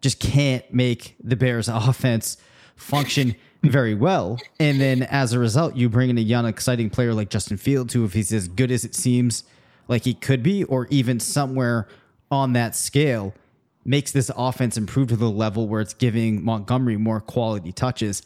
just 0.00 0.18
can't 0.18 0.64
make 0.72 1.16
the 1.22 1.36
Bears' 1.36 1.68
offense 1.72 2.38
function 2.74 3.34
very 3.62 3.94
well. 3.94 4.38
And 4.60 4.80
then 4.80 5.02
as 5.02 5.32
a 5.32 5.38
result, 5.38 5.76
you 5.76 5.88
bring 5.88 6.10
in 6.10 6.18
a 6.18 6.22
young, 6.22 6.46
exciting 6.46 6.90
player 6.90 7.14
like 7.14 7.30
Justin 7.30 7.56
Fields, 7.56 7.94
who, 7.94 8.04
if 8.04 8.12
he's 8.12 8.32
as 8.32 8.48
good 8.48 8.70
as 8.70 8.84
it 8.84 8.94
seems 8.94 9.44
like 9.88 10.04
he 10.04 10.14
could 10.14 10.42
be, 10.42 10.64
or 10.64 10.86
even 10.90 11.18
somewhere 11.18 11.88
on 12.30 12.52
that 12.52 12.76
scale, 12.76 13.34
makes 13.84 14.12
this 14.12 14.30
offense 14.36 14.76
improve 14.76 15.08
to 15.08 15.16
the 15.16 15.30
level 15.30 15.66
where 15.66 15.80
it's 15.80 15.94
giving 15.94 16.44
Montgomery 16.44 16.96
more 16.96 17.20
quality 17.20 17.72
touches. 17.72 18.22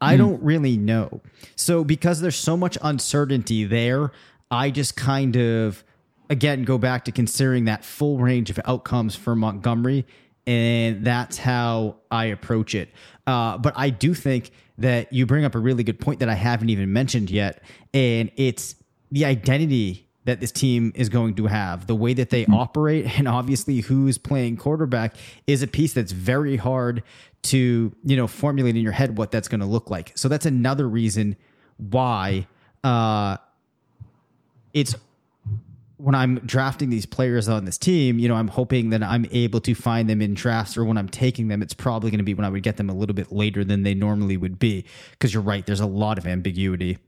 I 0.00 0.14
hmm. 0.14 0.22
don't 0.22 0.42
really 0.42 0.76
know. 0.76 1.20
So, 1.54 1.84
because 1.84 2.20
there's 2.20 2.36
so 2.36 2.56
much 2.56 2.78
uncertainty 2.82 3.64
there, 3.64 4.10
I 4.50 4.70
just 4.70 4.96
kind 4.96 5.36
of, 5.36 5.84
again, 6.28 6.64
go 6.64 6.78
back 6.78 7.04
to 7.04 7.12
considering 7.12 7.66
that 7.66 7.84
full 7.84 8.18
range 8.18 8.50
of 8.50 8.58
outcomes 8.64 9.14
for 9.14 9.36
Montgomery. 9.36 10.06
And 10.46 11.04
that's 11.04 11.38
how 11.38 11.96
I 12.10 12.26
approach 12.26 12.74
it. 12.74 12.90
Uh, 13.26 13.58
but 13.58 13.74
I 13.76 13.90
do 13.90 14.12
think 14.12 14.50
that 14.82 15.12
you 15.12 15.26
bring 15.26 15.44
up 15.44 15.54
a 15.54 15.58
really 15.58 15.84
good 15.84 15.98
point 15.98 16.20
that 16.20 16.28
I 16.28 16.34
haven't 16.34 16.70
even 16.70 16.92
mentioned 16.92 17.30
yet, 17.30 17.62
and 17.94 18.30
it's 18.36 18.74
the 19.10 19.24
identity 19.24 20.08
that 20.24 20.40
this 20.40 20.52
team 20.52 20.92
is 20.94 21.08
going 21.08 21.34
to 21.34 21.46
have, 21.46 21.86
the 21.86 21.94
way 21.94 22.14
that 22.14 22.30
they 22.30 22.42
mm-hmm. 22.42 22.54
operate, 22.54 23.18
and 23.18 23.26
obviously 23.26 23.80
who's 23.80 24.18
playing 24.18 24.56
quarterback 24.56 25.16
is 25.46 25.62
a 25.62 25.66
piece 25.66 25.92
that's 25.92 26.12
very 26.12 26.56
hard 26.56 27.02
to 27.42 27.92
you 28.04 28.16
know 28.16 28.26
formulate 28.26 28.76
in 28.76 28.82
your 28.82 28.92
head 28.92 29.18
what 29.18 29.30
that's 29.30 29.48
going 29.48 29.60
to 29.60 29.66
look 29.66 29.90
like. 29.90 30.12
So 30.16 30.28
that's 30.28 30.46
another 30.46 30.88
reason 30.88 31.36
why 31.78 32.46
uh, 32.84 33.36
it's 34.72 34.94
when 36.02 36.16
I'm 36.16 36.40
drafting 36.40 36.90
these 36.90 37.06
players 37.06 37.48
on 37.48 37.64
this 37.64 37.78
team, 37.78 38.18
you 38.18 38.26
know, 38.26 38.34
I'm 38.34 38.48
hoping 38.48 38.90
that 38.90 39.04
I'm 39.04 39.24
able 39.30 39.60
to 39.60 39.72
find 39.72 40.10
them 40.10 40.20
in 40.20 40.34
drafts 40.34 40.76
or 40.76 40.84
when 40.84 40.98
I'm 40.98 41.08
taking 41.08 41.46
them, 41.46 41.62
it's 41.62 41.74
probably 41.74 42.10
going 42.10 42.18
to 42.18 42.24
be 42.24 42.34
when 42.34 42.44
I 42.44 42.48
would 42.48 42.64
get 42.64 42.76
them 42.76 42.90
a 42.90 42.92
little 42.92 43.14
bit 43.14 43.30
later 43.30 43.62
than 43.62 43.84
they 43.84 43.94
normally 43.94 44.36
would 44.36 44.58
be. 44.58 44.84
Because 45.12 45.32
you're 45.32 45.44
right, 45.44 45.64
there's 45.64 45.78
a 45.78 45.86
lot 45.86 46.18
of 46.18 46.26
ambiguity. 46.26 46.98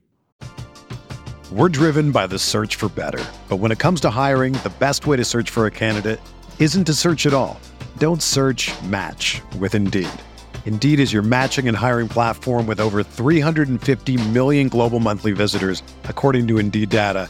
We're 1.51 1.67
driven 1.67 2.13
by 2.13 2.25
the 2.27 2.39
search 2.39 2.77
for 2.77 2.87
better. 2.87 3.21
But 3.49 3.57
when 3.57 3.73
it 3.73 3.79
comes 3.79 3.99
to 4.01 4.09
hiring, 4.09 4.53
the 4.53 4.73
best 4.79 5.07
way 5.07 5.17
to 5.17 5.25
search 5.25 5.49
for 5.49 5.65
a 5.65 5.71
candidate 5.71 6.21
isn't 6.59 6.85
to 6.85 6.93
search 6.93 7.25
at 7.25 7.33
all. 7.33 7.59
Don't 7.97 8.23
search 8.23 8.71
match 8.83 9.41
with 9.59 9.75
Indeed. 9.75 10.07
Indeed 10.65 11.01
is 11.01 11.11
your 11.11 11.21
matching 11.21 11.67
and 11.67 11.75
hiring 11.75 12.07
platform 12.07 12.65
with 12.65 12.79
over 12.79 13.03
350 13.03 14.29
million 14.29 14.69
global 14.69 15.01
monthly 15.01 15.33
visitors, 15.33 15.83
according 16.05 16.47
to 16.47 16.57
Indeed 16.59 16.89
data, 16.89 17.29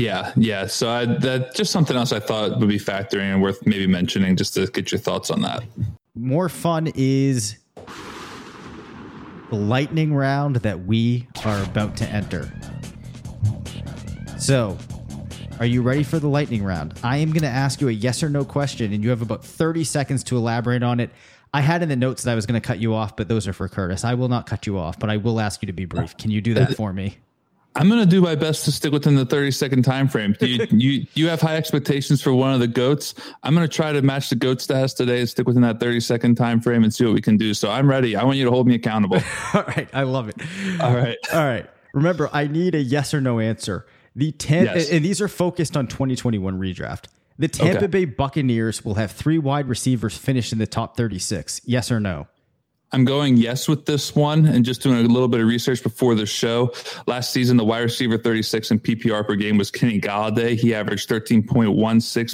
Yeah, 0.00 0.32
yeah. 0.36 0.66
So 0.66 0.88
I, 0.88 1.04
that 1.04 1.54
just 1.54 1.70
something 1.70 1.96
else 1.96 2.12
I 2.12 2.20
thought 2.20 2.58
would 2.58 2.68
be 2.68 2.78
factoring 2.78 3.32
and 3.32 3.42
worth 3.42 3.64
maybe 3.66 3.86
mentioning 3.86 4.34
just 4.34 4.54
to 4.54 4.66
get 4.66 4.90
your 4.90 4.98
thoughts 4.98 5.30
on 5.30 5.42
that. 5.42 5.62
More 6.14 6.48
fun 6.48 6.90
is 6.94 7.58
the 9.50 9.56
lightning 9.56 10.14
round 10.14 10.56
that 10.56 10.86
we 10.86 11.28
are 11.44 11.62
about 11.64 11.96
to 11.98 12.08
enter. 12.08 12.50
So, 14.38 14.78
are 15.58 15.66
you 15.66 15.82
ready 15.82 16.02
for 16.02 16.18
the 16.18 16.28
lightning 16.28 16.64
round? 16.64 16.98
I 17.02 17.18
am 17.18 17.30
going 17.30 17.42
to 17.42 17.48
ask 17.48 17.82
you 17.82 17.88
a 17.88 17.92
yes 17.92 18.22
or 18.22 18.30
no 18.30 18.44
question, 18.44 18.94
and 18.94 19.04
you 19.04 19.10
have 19.10 19.20
about 19.20 19.44
30 19.44 19.84
seconds 19.84 20.24
to 20.24 20.36
elaborate 20.38 20.82
on 20.82 20.98
it. 21.00 21.10
I 21.52 21.60
had 21.60 21.82
in 21.82 21.90
the 21.90 21.96
notes 21.96 22.22
that 22.22 22.32
I 22.32 22.34
was 22.34 22.46
going 22.46 22.58
to 22.58 22.66
cut 22.66 22.78
you 22.78 22.94
off, 22.94 23.16
but 23.16 23.28
those 23.28 23.46
are 23.46 23.52
for 23.52 23.68
Curtis. 23.68 24.04
I 24.04 24.14
will 24.14 24.28
not 24.28 24.46
cut 24.46 24.66
you 24.66 24.78
off, 24.78 24.98
but 24.98 25.10
I 25.10 25.18
will 25.18 25.40
ask 25.40 25.60
you 25.60 25.66
to 25.66 25.72
be 25.72 25.84
brief. 25.84 26.16
Can 26.16 26.30
you 26.30 26.40
do 26.40 26.54
that 26.54 26.70
uh, 26.70 26.74
for 26.74 26.92
me? 26.94 27.18
I'm 27.76 27.88
going 27.88 28.00
to 28.00 28.06
do 28.06 28.20
my 28.20 28.34
best 28.34 28.64
to 28.64 28.72
stick 28.72 28.92
within 28.92 29.14
the 29.14 29.24
30 29.24 29.52
second 29.52 29.82
time 29.84 30.08
frame. 30.08 30.34
Do 30.38 30.46
you, 30.46 30.66
you 30.70 31.06
you 31.14 31.28
have 31.28 31.40
high 31.40 31.56
expectations 31.56 32.20
for 32.20 32.34
one 32.34 32.52
of 32.52 32.60
the 32.60 32.66
goats. 32.66 33.14
I'm 33.42 33.54
going 33.54 33.66
to 33.66 33.74
try 33.74 33.92
to 33.92 34.02
match 34.02 34.28
the 34.28 34.36
goat 34.36 34.58
stats 34.58 34.96
today 34.96 35.20
and 35.20 35.28
stick 35.28 35.46
within 35.46 35.62
that 35.62 35.78
30 35.78 36.00
second 36.00 36.34
time 36.34 36.60
frame 36.60 36.82
and 36.82 36.92
see 36.92 37.04
what 37.04 37.14
we 37.14 37.20
can 37.20 37.36
do. 37.36 37.54
So 37.54 37.70
I'm 37.70 37.88
ready. 37.88 38.16
I 38.16 38.24
want 38.24 38.38
you 38.38 38.44
to 38.44 38.50
hold 38.50 38.66
me 38.66 38.74
accountable. 38.74 39.18
All 39.54 39.62
right, 39.62 39.88
I 39.92 40.02
love 40.02 40.28
it. 40.28 40.36
All 40.80 40.94
right. 40.94 41.16
All 41.32 41.44
right. 41.44 41.68
Remember, 41.94 42.28
I 42.32 42.46
need 42.46 42.74
a 42.74 42.80
yes 42.80 43.14
or 43.14 43.20
no 43.20 43.40
answer. 43.40 43.86
The 44.16 44.32
10 44.32 44.64
yes. 44.64 44.90
and 44.90 45.04
these 45.04 45.20
are 45.20 45.28
focused 45.28 45.76
on 45.76 45.86
2021 45.86 46.58
redraft. 46.58 47.04
The 47.38 47.48
Tampa 47.48 47.78
okay. 47.78 47.86
Bay 47.86 48.04
Buccaneers 48.04 48.84
will 48.84 48.96
have 48.96 49.12
three 49.12 49.38
wide 49.38 49.68
receivers 49.68 50.16
finish 50.16 50.52
in 50.52 50.58
the 50.58 50.66
top 50.66 50.96
36. 50.96 51.62
Yes 51.64 51.90
or 51.90 51.98
no? 51.98 52.26
I'm 52.92 53.04
going 53.04 53.36
yes 53.36 53.68
with 53.68 53.86
this 53.86 54.16
one 54.16 54.46
and 54.46 54.64
just 54.64 54.82
doing 54.82 55.04
a 55.04 55.08
little 55.08 55.28
bit 55.28 55.40
of 55.40 55.46
research 55.46 55.80
before 55.80 56.16
the 56.16 56.26
show. 56.26 56.72
Last 57.06 57.32
season, 57.32 57.56
the 57.56 57.64
wide 57.64 57.82
receiver 57.82 58.18
36 58.18 58.72
in 58.72 58.80
PPR 58.80 59.24
per 59.24 59.36
game 59.36 59.58
was 59.58 59.70
Kenny 59.70 60.00
Golladay. 60.00 60.58
He 60.58 60.74
averaged 60.74 61.08
13.16 61.08 61.44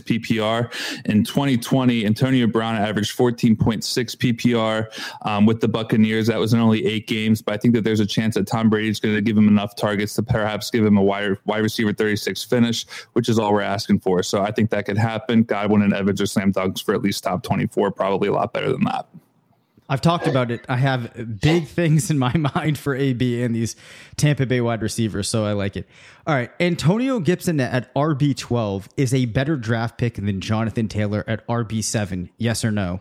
PPR. 0.02 1.04
In 1.04 1.24
2020, 1.24 2.06
Antonio 2.06 2.46
Brown 2.46 2.74
averaged 2.76 3.16
14.6 3.18 3.84
PPR 4.16 4.86
um, 5.28 5.44
with 5.44 5.60
the 5.60 5.68
Buccaneers. 5.68 6.26
That 6.28 6.38
was 6.38 6.54
in 6.54 6.60
only 6.60 6.86
eight 6.86 7.06
games, 7.06 7.42
but 7.42 7.52
I 7.52 7.58
think 7.58 7.74
that 7.74 7.84
there's 7.84 8.00
a 8.00 8.06
chance 8.06 8.34
that 8.36 8.46
Tom 8.46 8.70
Brady 8.70 8.88
is 8.88 8.98
going 8.98 9.14
to 9.14 9.20
give 9.20 9.36
him 9.36 9.48
enough 9.48 9.76
targets 9.76 10.14
to 10.14 10.22
perhaps 10.22 10.70
give 10.70 10.86
him 10.86 10.96
a 10.96 11.02
wide, 11.02 11.36
wide 11.44 11.62
receiver 11.62 11.92
36 11.92 12.42
finish, 12.44 12.86
which 13.12 13.28
is 13.28 13.38
all 13.38 13.52
we're 13.52 13.60
asking 13.60 14.00
for. 14.00 14.22
So 14.22 14.40
I 14.40 14.52
think 14.52 14.70
that 14.70 14.86
could 14.86 14.96
happen. 14.96 15.42
Godwin 15.42 15.82
and 15.82 15.92
Evans 15.92 16.22
are 16.22 16.26
slam 16.26 16.50
dunks 16.50 16.82
for 16.82 16.94
at 16.94 17.02
least 17.02 17.24
top 17.24 17.42
24, 17.42 17.90
probably 17.90 18.28
a 18.28 18.32
lot 18.32 18.54
better 18.54 18.72
than 18.72 18.84
that. 18.84 19.06
I've 19.88 20.00
talked 20.00 20.26
about 20.26 20.50
it. 20.50 20.64
I 20.68 20.76
have 20.76 21.40
big 21.40 21.66
things 21.68 22.10
in 22.10 22.18
my 22.18 22.32
mind 22.34 22.78
for 22.78 22.94
AB 22.94 23.42
and 23.42 23.54
these 23.54 23.76
Tampa 24.16 24.46
Bay 24.46 24.60
wide 24.60 24.82
receivers, 24.82 25.28
so 25.28 25.44
I 25.44 25.52
like 25.52 25.76
it. 25.76 25.88
All 26.26 26.34
right, 26.34 26.50
Antonio 26.58 27.20
Gibson 27.20 27.60
at 27.60 27.92
RB 27.94 28.36
twelve 28.36 28.88
is 28.96 29.14
a 29.14 29.26
better 29.26 29.56
draft 29.56 29.98
pick 29.98 30.14
than 30.14 30.40
Jonathan 30.40 30.88
Taylor 30.88 31.24
at 31.26 31.46
RB 31.46 31.82
seven. 31.84 32.30
Yes 32.36 32.64
or 32.64 32.70
no? 32.70 33.00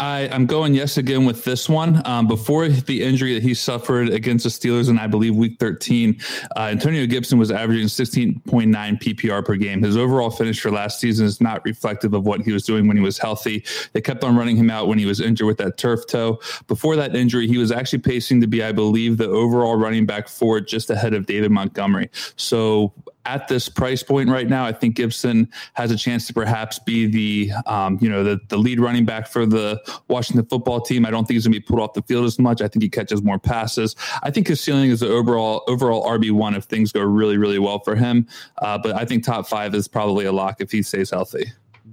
I, 0.00 0.20
am 0.22 0.46
going 0.46 0.74
yes 0.74 0.96
again 0.96 1.24
with 1.24 1.44
this 1.44 1.68
one. 1.68 2.02
Um, 2.06 2.26
before 2.26 2.68
the 2.68 3.02
injury 3.02 3.34
that 3.34 3.42
he 3.42 3.54
suffered 3.54 4.08
against 4.08 4.44
the 4.44 4.50
Steelers 4.50 4.88
in, 4.88 4.98
I 4.98 5.06
believe, 5.06 5.36
week 5.36 5.58
13, 5.60 6.20
uh, 6.56 6.60
Antonio 6.60 7.06
Gibson 7.06 7.38
was 7.38 7.50
averaging 7.50 7.86
16.9 7.86 8.42
PPR 8.42 9.44
per 9.44 9.56
game. 9.56 9.82
His 9.82 9.96
overall 9.96 10.30
finish 10.30 10.60
for 10.60 10.70
last 10.70 11.00
season 11.00 11.26
is 11.26 11.40
not 11.40 11.64
reflective 11.64 12.14
of 12.14 12.24
what 12.24 12.40
he 12.40 12.52
was 12.52 12.64
doing 12.64 12.88
when 12.88 12.96
he 12.96 13.02
was 13.02 13.18
healthy. 13.18 13.64
They 13.92 14.00
kept 14.00 14.24
on 14.24 14.36
running 14.36 14.56
him 14.56 14.70
out 14.70 14.88
when 14.88 14.98
he 14.98 15.06
was 15.06 15.20
injured 15.20 15.46
with 15.46 15.58
that 15.58 15.76
turf 15.76 16.06
toe. 16.06 16.40
Before 16.66 16.96
that 16.96 17.14
injury, 17.14 17.46
he 17.46 17.58
was 17.58 17.70
actually 17.70 18.00
pacing 18.00 18.40
to 18.40 18.46
be, 18.46 18.64
I 18.64 18.72
believe, 18.72 19.18
the 19.18 19.28
overall 19.28 19.76
running 19.76 20.06
back 20.06 20.28
for 20.28 20.60
just 20.60 20.90
ahead 20.90 21.14
of 21.14 21.26
David 21.26 21.50
Montgomery. 21.50 22.10
So 22.36 22.92
at 23.26 23.48
this 23.48 23.68
price 23.68 24.02
point 24.02 24.28
right 24.28 24.48
now, 24.48 24.64
I 24.64 24.72
think 24.72 24.96
Gibson 24.96 25.48
has 25.74 25.90
a 25.90 25.96
chance 25.96 26.26
to 26.26 26.32
perhaps 26.32 26.78
be 26.78 27.06
the 27.06 27.52
um, 27.66 27.98
you 28.00 28.08
know 28.08 28.22
the, 28.22 28.40
the 28.48 28.56
lead 28.56 28.80
running 28.80 29.04
back 29.04 29.26
for 29.26 29.46
the 29.46 29.80
Washington 30.08 30.46
football 30.46 30.80
team. 30.80 31.06
I 31.06 31.10
don't 31.10 31.26
think 31.26 31.36
he's 31.36 31.46
going 31.46 31.54
to 31.54 31.60
be 31.60 31.64
put 31.64 31.78
off 31.78 31.94
the 31.94 32.02
field 32.02 32.24
as 32.24 32.38
much. 32.38 32.60
I 32.60 32.68
think 32.68 32.82
he 32.82 32.88
catches 32.88 33.22
more 33.22 33.38
passes. 33.38 33.96
I 34.22 34.30
think 34.30 34.48
his 34.48 34.60
ceiling 34.60 34.90
is 34.90 35.00
the 35.00 35.08
overall 35.08 35.62
overall 35.68 36.04
RB 36.06 36.30
one 36.30 36.54
if 36.54 36.64
things 36.64 36.92
go 36.92 37.02
really 37.02 37.36
really 37.36 37.58
well 37.58 37.78
for 37.80 37.94
him. 37.94 38.26
Uh, 38.58 38.78
but 38.78 38.94
I 38.96 39.04
think 39.04 39.24
top 39.24 39.46
five 39.46 39.74
is 39.74 39.88
probably 39.88 40.24
a 40.24 40.32
lock 40.32 40.60
if 40.60 40.70
he 40.70 40.82
stays 40.82 41.10
healthy. 41.10 41.52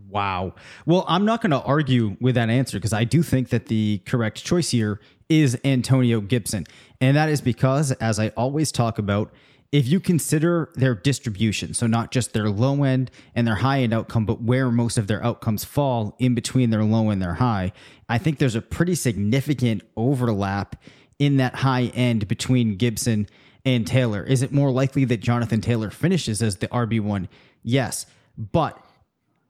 Wow. 0.10 0.54
Well, 0.86 1.06
I'm 1.08 1.26
not 1.26 1.42
going 1.42 1.52
to 1.52 1.62
argue 1.62 2.18
with 2.20 2.36
that 2.36 2.50
answer 2.50 2.78
because 2.78 2.94
I 2.94 3.06
do 3.06 3.24
think 3.24 3.50
that 3.50 3.68
the 3.68 4.02
correct 4.06 4.44
choice 4.44 4.72
here 4.72 5.00
is 5.30 5.58
Antonio 5.64 6.20
Gibson. 6.20 6.66
And 7.00 7.16
that 7.16 7.30
is 7.30 7.40
because, 7.40 7.94
as 7.94 8.20
I 8.20 8.30
always 8.30 8.72
talk 8.72 8.98
about, 8.98 9.34
if 9.72 9.88
you 9.88 10.00
consider 10.02 10.70
their 10.76 10.94
distribution, 10.94 11.74
so 11.74 11.88
not 11.88 12.12
just 12.12 12.34
their 12.34 12.50
low 12.50 12.84
end 12.84 13.10
and 13.34 13.48
their 13.48 13.56
high 13.56 13.80
end 13.80 13.94
outcome, 13.94 14.26
but 14.26 14.42
where 14.42 14.70
most 14.70 14.98
of 14.98 15.08
their 15.08 15.24
outcomes 15.24 15.64
fall 15.64 16.16
in 16.20 16.36
between 16.36 16.70
their 16.70 16.84
low 16.84 17.10
and 17.10 17.22
their 17.22 17.36
high, 17.36 17.72
I 18.10 18.18
think 18.18 18.38
there's 18.38 18.56
a 18.56 18.62
pretty 18.62 18.96
significant 18.96 19.84
overlap 19.96 20.76
in 21.20 21.38
that 21.38 21.56
high 21.56 21.86
end 21.94 22.28
between 22.28 22.76
Gibson 22.76 23.28
and 23.64 23.88
Taylor. 23.88 24.24
Is 24.24 24.42
it 24.42 24.52
more 24.52 24.72
likely 24.72 25.06
that 25.06 25.22
Jonathan 25.22 25.62
Taylor 25.62 25.90
finishes 25.90 26.42
as 26.42 26.58
the 26.58 26.68
RB1? 26.68 27.30
Yes. 27.64 28.06
But 28.38 28.78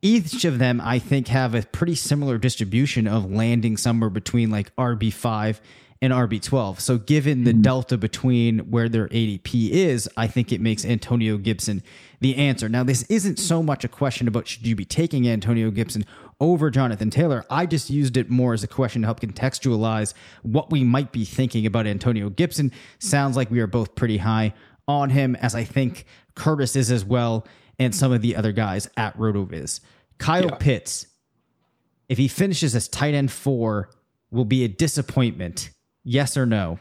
each 0.03 0.45
of 0.45 0.59
them, 0.59 0.81
I 0.81 0.99
think, 0.99 1.29
have 1.29 1.55
a 1.55 1.63
pretty 1.63 1.95
similar 1.95 2.37
distribution 2.37 3.07
of 3.07 3.31
landing 3.31 3.77
somewhere 3.77 4.09
between 4.09 4.51
like 4.51 4.75
RB5 4.75 5.59
and 6.01 6.11
RB12. 6.11 6.79
So 6.79 6.97
given 6.97 7.43
the 7.43 7.51
mm-hmm. 7.51 7.61
delta 7.61 7.97
between 7.97 8.59
where 8.71 8.89
their 8.89 9.07
ADP 9.09 9.69
is, 9.69 10.09
I 10.17 10.27
think 10.27 10.51
it 10.51 10.59
makes 10.59 10.83
Antonio 10.83 11.37
Gibson 11.37 11.83
the 12.21 12.35
answer. 12.37 12.67
Now, 12.67 12.83
this 12.83 13.03
isn't 13.03 13.37
so 13.37 13.61
much 13.61 13.83
a 13.83 13.87
question 13.87 14.27
about 14.27 14.47
should 14.47 14.65
you 14.65 14.75
be 14.75 14.85
taking 14.85 15.27
Antonio 15.27 15.69
Gibson 15.69 16.05
over 16.39 16.71
Jonathan 16.71 17.11
Taylor. 17.11 17.45
I 17.49 17.67
just 17.67 17.89
used 17.91 18.17
it 18.17 18.29
more 18.29 18.53
as 18.53 18.63
a 18.63 18.67
question 18.67 19.03
to 19.03 19.07
help 19.07 19.19
contextualize 19.19 20.13
what 20.41 20.71
we 20.71 20.83
might 20.83 21.11
be 21.11 21.23
thinking 21.23 21.67
about 21.67 21.85
Antonio 21.85 22.29
Gibson. 22.29 22.71
Sounds 22.97 23.37
like 23.37 23.51
we 23.51 23.59
are 23.59 23.67
both 23.67 23.93
pretty 23.93 24.17
high 24.17 24.53
on 24.87 25.11
him, 25.11 25.35
as 25.35 25.53
I 25.53 25.63
think 25.63 26.05
Curtis 26.33 26.75
is 26.75 26.91
as 26.91 27.05
well, 27.05 27.47
and 27.77 27.93
some 27.93 28.11
of 28.11 28.23
the 28.23 28.35
other 28.35 28.51
guys 28.51 28.89
at 28.97 29.15
RotoViz. 29.17 29.81
Kyle 30.17 30.45
yeah. 30.45 30.55
Pitts, 30.55 31.05
if 32.09 32.17
he 32.17 32.27
finishes 32.27 32.75
as 32.75 32.87
tight 32.87 33.13
end 33.13 33.31
four, 33.31 33.91
will 34.31 34.45
be 34.45 34.63
a 34.63 34.67
disappointment 34.67 35.69
Yes 36.03 36.35
or 36.35 36.45
no? 36.47 36.79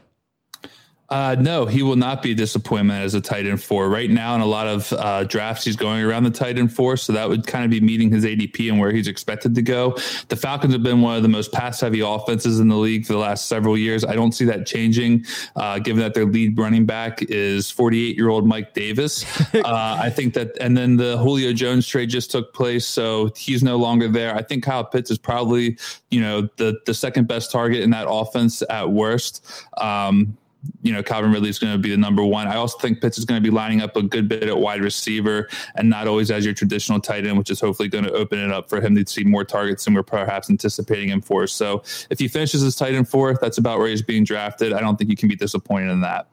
Uh, 1.11 1.35
no, 1.37 1.65
he 1.65 1.83
will 1.83 1.97
not 1.97 2.23
be 2.23 2.31
a 2.31 2.35
disappointment 2.35 3.03
as 3.03 3.13
a 3.13 3.19
tight 3.19 3.45
end 3.45 3.61
four. 3.61 3.89
Right 3.89 4.09
now, 4.09 4.33
in 4.33 4.39
a 4.39 4.45
lot 4.45 4.65
of 4.65 4.93
uh, 4.93 5.25
drafts, 5.25 5.65
he's 5.65 5.75
going 5.75 6.01
around 6.01 6.23
the 6.23 6.31
tight 6.31 6.57
end 6.57 6.73
four, 6.73 6.95
so 6.95 7.11
that 7.11 7.27
would 7.27 7.45
kind 7.45 7.65
of 7.65 7.69
be 7.69 7.81
meeting 7.81 8.09
his 8.09 8.23
ADP 8.23 8.69
and 8.69 8.79
where 8.79 8.93
he's 8.93 9.09
expected 9.09 9.53
to 9.55 9.61
go. 9.61 9.97
The 10.29 10.37
Falcons 10.37 10.71
have 10.71 10.83
been 10.83 11.01
one 11.01 11.17
of 11.17 11.23
the 11.23 11.27
most 11.27 11.51
pass 11.51 11.81
heavy 11.81 11.99
offenses 11.99 12.61
in 12.61 12.69
the 12.69 12.77
league 12.77 13.05
for 13.05 13.11
the 13.11 13.19
last 13.19 13.47
several 13.47 13.77
years. 13.77 14.05
I 14.05 14.15
don't 14.15 14.31
see 14.31 14.45
that 14.45 14.65
changing, 14.65 15.25
uh, 15.57 15.79
given 15.79 15.99
that 15.99 16.13
their 16.13 16.25
lead 16.25 16.57
running 16.57 16.85
back 16.85 17.21
is 17.23 17.69
48 17.69 18.15
year 18.15 18.29
old 18.29 18.47
Mike 18.47 18.73
Davis. 18.73 19.25
Uh, 19.61 19.97
I 19.99 20.09
think 20.09 20.33
that, 20.33 20.57
and 20.59 20.75
then 20.75 20.97
the 20.97 21.17
Julio 21.17 21.53
Jones 21.53 21.85
trade 21.85 22.09
just 22.09 22.31
took 22.31 22.53
place, 22.53 22.85
so 22.85 23.31
he's 23.35 23.63
no 23.63 23.75
longer 23.77 24.07
there. 24.07 24.35
I 24.35 24.41
think 24.41 24.63
Kyle 24.63 24.83
Pitts 24.83 25.11
is 25.11 25.17
probably, 25.17 25.77
you 26.09 26.19
know, 26.19 26.49
the 26.57 26.79
the 26.85 26.93
second 26.93 27.27
best 27.27 27.51
target 27.51 27.81
in 27.81 27.91
that 27.91 28.07
offense 28.09 28.63
at 28.69 28.89
worst. 28.89 29.45
Um, 29.77 30.37
you 30.83 30.93
know, 30.93 31.01
Calvin 31.01 31.31
Ridley 31.31 31.49
is 31.49 31.59
going 31.59 31.73
to 31.73 31.79
be 31.79 31.89
the 31.89 31.97
number 31.97 32.23
one. 32.23 32.47
I 32.47 32.55
also 32.55 32.77
think 32.77 33.01
Pitts 33.01 33.17
is 33.17 33.25
going 33.25 33.41
to 33.41 33.43
be 33.43 33.53
lining 33.53 33.81
up 33.81 33.95
a 33.95 34.03
good 34.03 34.27
bit 34.27 34.43
at 34.43 34.57
wide 34.57 34.81
receiver 34.81 35.47
and 35.75 35.89
not 35.89 36.07
always 36.07 36.29
as 36.29 36.45
your 36.45 36.53
traditional 36.53 36.99
tight 36.99 37.25
end, 37.25 37.37
which 37.37 37.49
is 37.49 37.59
hopefully 37.59 37.89
going 37.89 38.03
to 38.03 38.11
open 38.11 38.39
it 38.39 38.51
up 38.51 38.69
for 38.69 38.79
him 38.79 38.95
to 38.95 39.05
see 39.07 39.23
more 39.23 39.43
targets 39.43 39.85
than 39.85 39.93
we're 39.93 40.03
perhaps 40.03 40.49
anticipating 40.49 41.09
him 41.09 41.21
for. 41.21 41.47
So 41.47 41.83
if 42.09 42.19
he 42.19 42.27
finishes 42.27 42.63
as 42.63 42.75
tight 42.75 42.93
end 42.93 43.07
fourth, 43.07 43.39
that's 43.41 43.57
about 43.57 43.79
where 43.79 43.87
he's 43.87 44.01
being 44.01 44.23
drafted. 44.23 44.73
I 44.73 44.81
don't 44.81 44.97
think 44.97 45.09
you 45.09 45.15
can 45.15 45.29
be 45.29 45.35
disappointed 45.35 45.89
in 45.89 46.01
that. 46.01 46.27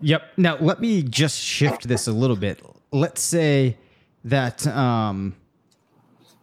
Yep. 0.00 0.22
Now 0.36 0.56
let 0.58 0.80
me 0.80 1.02
just 1.02 1.38
shift 1.38 1.88
this 1.88 2.06
a 2.06 2.12
little 2.12 2.36
bit. 2.36 2.60
Let's 2.92 3.22
say 3.22 3.78
that 4.24 4.66
um, 4.66 5.34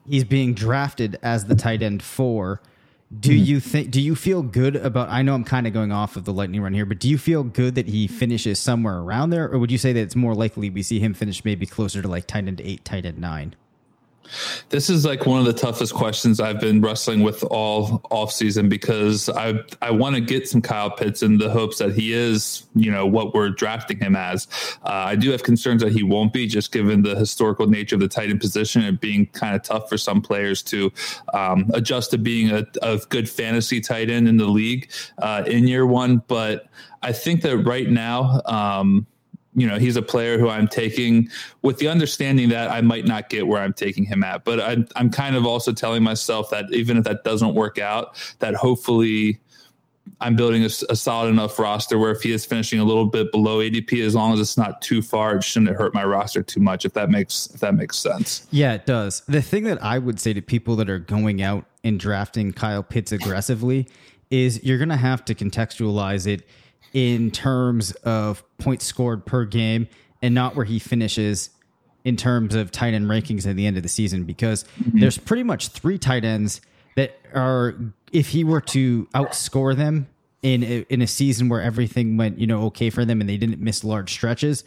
he's 0.08 0.23
being 0.23 0.54
drafted 0.54 1.17
as 1.21 1.45
the 1.45 1.56
tight 1.56 1.82
end 1.82 2.04
four 2.04 2.62
do 3.17 3.32
mm-hmm. 3.32 3.43
you 3.43 3.60
think? 3.60 3.89
Do 3.89 4.02
you 4.02 4.15
feel 4.15 4.43
good 4.43 4.76
about? 4.76 5.10
I 5.10 5.24
know 5.24 5.34
I'm 5.34 5.43
kind 5.43 5.65
of 5.65 5.74
going 5.74 5.91
off 5.91 6.15
of 6.15 6.26
the 6.26 6.34
lightning 6.34 6.62
run 6.62 6.76
here, 6.76 6.86
but 6.86 7.00
do 7.00 7.10
you 7.10 7.17
feel 7.17 7.43
good 7.43 7.74
that 7.74 7.88
he 7.88 8.06
finishes 8.06 8.60
somewhere 8.60 9.00
around 9.00 9.32
there, 9.32 9.52
or 9.52 9.58
would 9.58 9.72
you 9.72 9.80
say 9.80 9.93
that 9.93 10.00
it's 10.00 10.15
more 10.15 10.36
likely 10.36 10.69
we 10.69 10.84
see 10.84 11.00
him 11.00 11.15
finish 11.15 11.43
maybe 11.43 11.65
closer 11.65 12.04
to 12.04 12.08
like 12.08 12.28
tight 12.28 12.48
end 12.48 12.62
eight, 12.62 12.86
tight 12.86 13.06
end 13.06 13.17
nine? 13.17 13.56
This 14.70 14.89
is 14.89 15.06
like 15.06 15.26
one 15.26 15.39
of 15.39 15.46
the 15.46 15.54
toughest 15.54 15.94
questions 15.94 16.39
I've 16.39 16.60
been 16.60 16.82
wrestling 16.82 17.22
with 17.22 17.44
all 17.44 18.02
off 18.10 18.32
season 18.32 18.70
because 18.70 19.30
I 19.30 19.56
I 19.82 19.92
want 19.92 20.15
to 20.15 20.22
get 20.22 20.48
some 20.48 20.62
Kyle 20.62 20.92
Pitts 20.92 21.24
in 21.24 21.38
the 21.38 21.50
hopes 21.50 21.78
that 21.80 21.94
he 21.94 22.13
is 22.13 22.68
you 22.76 22.92
know 22.92 23.06
what 23.06 23.34
we're 23.34 23.50
drafting 23.50 24.00
him 24.00 24.15
as. 24.15 24.48
Uh, 24.84 24.89
I 24.89 25.15
do 25.15 25.32
have 25.32 25.44
concerns 25.44 25.82
that 25.82 25.92
he 25.92 26.04
won't 26.04 26.34
be 26.34 26.48
just 26.48 26.72
given 26.72 27.02
the 27.02 27.15
historical 27.15 27.68
nature 27.68 27.96
of 27.96 28.02
the 28.02 28.08
tight 28.08 28.30
end 28.30 28.39
position 28.39 28.84
and 28.84 29.00
being 29.00 29.26
kind 29.28 29.56
of 29.56 29.63
tough 29.63 29.89
for 29.89 29.98
some 29.98 30.22
players 30.22 30.62
to 30.63 30.92
um, 31.34 31.70
adjust 31.74 32.12
to 32.12 32.18
being 32.18 32.52
a, 32.52 32.65
a, 32.82 33.00
good 33.10 33.30
fantasy 33.30 33.80
tight 33.82 34.10
end 34.10 34.28
in 34.28 34.38
the 34.38 34.46
league 34.46 34.92
uh, 35.20 35.44
in 35.48 35.68
year 35.68 35.86
one. 35.86 36.22
But 36.28 36.68
I 37.02 37.12
think 37.12 37.42
that 37.42 37.58
right 37.60 37.89
now. 37.89 38.42
Um, 38.46 39.08
you 39.56 39.68
know 39.68 39.80
he's 39.80 39.96
a 39.96 40.02
player 40.02 40.38
who 40.38 40.50
I'm 40.50 40.68
taking 40.68 41.30
with 41.62 41.78
the 41.80 41.88
understanding 41.88 42.50
that 42.50 42.70
I 42.70 42.82
might 42.82 43.06
not 43.06 43.30
get 43.30 43.48
where 43.48 43.62
I'm 43.62 43.74
taking 43.74 44.04
him 44.04 44.24
at. 44.24 44.46
But 44.46 44.62
I'm 44.62 44.88
I'm 44.96 45.10
kind 45.10 45.36
of 45.36 45.46
also 45.46 45.72
telling 45.72 46.04
myself 46.04 46.50
that 46.52 46.72
even 46.72 46.98
if 46.98 47.04
that 47.06 47.24
doesn't 47.24 47.56
work 47.56 47.80
out, 47.80 48.16
that 48.40 48.56
hopefully 48.56 49.40
I'm 50.22 50.36
building 50.36 50.64
a, 50.64 50.70
a, 50.90 50.96
solid 50.96 51.30
enough 51.30 51.58
roster 51.60 51.98
where 51.98 52.12
if 52.12 52.24
he 52.24 52.32
is 52.32 52.46
finishing 52.46 52.80
a 52.80 52.84
little 52.84 53.06
bit 53.06 53.32
below 53.32 53.60
ADP, 53.60 54.06
as 54.06 54.16
long 54.16 54.34
as 54.34 54.40
it's 54.40 54.58
not 54.58 54.82
too 54.82 55.02
far, 55.02 55.38
it 55.38 55.44
shouldn't 55.44 55.76
hurt 55.76 55.94
my 55.94 56.04
roster 56.04 56.42
too 56.42 56.60
much. 56.60 56.86
If 56.86 56.94
that 56.94 57.10
makes 57.10 57.48
if 57.54 57.60
that 57.62 57.76
makes 57.76 57.98
sense. 57.98 58.48
Yeah, 58.52 58.74
it 58.74 58.86
does. 58.86 59.22
The 59.28 59.42
thing 59.42 59.64
that 59.66 59.82
I 59.84 60.00
would 60.00 60.20
say 60.20 60.34
to 60.34 60.42
people 60.42 60.76
that 60.78 60.90
are 60.90 61.00
going 61.00 61.42
out 61.42 61.66
and 61.84 62.00
drafting 62.00 62.52
Kyle 62.54 62.84
Pitts 62.84 63.12
aggressively 63.12 63.88
is 64.30 64.64
you're 64.64 64.78
going 64.78 64.90
to 64.90 64.98
have 64.98 65.26
to 65.26 65.36
contextualize 65.36 66.28
it 66.28 66.46
in 66.93 67.32
terms 67.32 67.91
of 68.04 68.43
points 68.58 68.86
scored 68.86 69.25
per 69.25 69.45
game 69.45 69.88
and 70.21 70.36
not 70.36 70.56
where 70.56 70.65
he 70.65 70.80
finishes 70.80 71.49
in 72.04 72.15
terms 72.15 72.56
of 72.56 72.71
tight 72.71 72.93
end 72.93 73.06
rankings 73.06 73.47
at 73.47 73.56
the 73.56 73.65
end 73.65 73.78
of 73.78 73.84
the 73.84 73.89
season 73.89 74.23
because 74.23 74.63
mm-hmm. 74.80 74.99
there's 74.99 75.17
pretty 75.17 75.43
much 75.43 75.69
three 75.69 75.97
tight 75.97 76.23
ends 76.23 76.62
that 76.95 77.17
are 77.34 77.75
if 78.12 78.30
he 78.30 78.43
were 78.43 78.62
to 78.62 79.06
outscore 79.13 79.75
them 79.75 80.08
in 80.41 80.63
a, 80.63 80.86
in 80.89 81.02
a 81.02 81.08
season 81.08 81.49
where 81.49 81.62
everything 81.62 82.17
went 82.17 82.39
you 82.39 82.47
know 82.47 82.63
okay 82.63 82.89
for 82.89 83.06
them 83.06 83.19
and 83.19 83.30
they 83.30 83.38
didn't 83.38 83.60
miss 83.60 83.84
large 83.84 84.12
stretches 84.12 84.63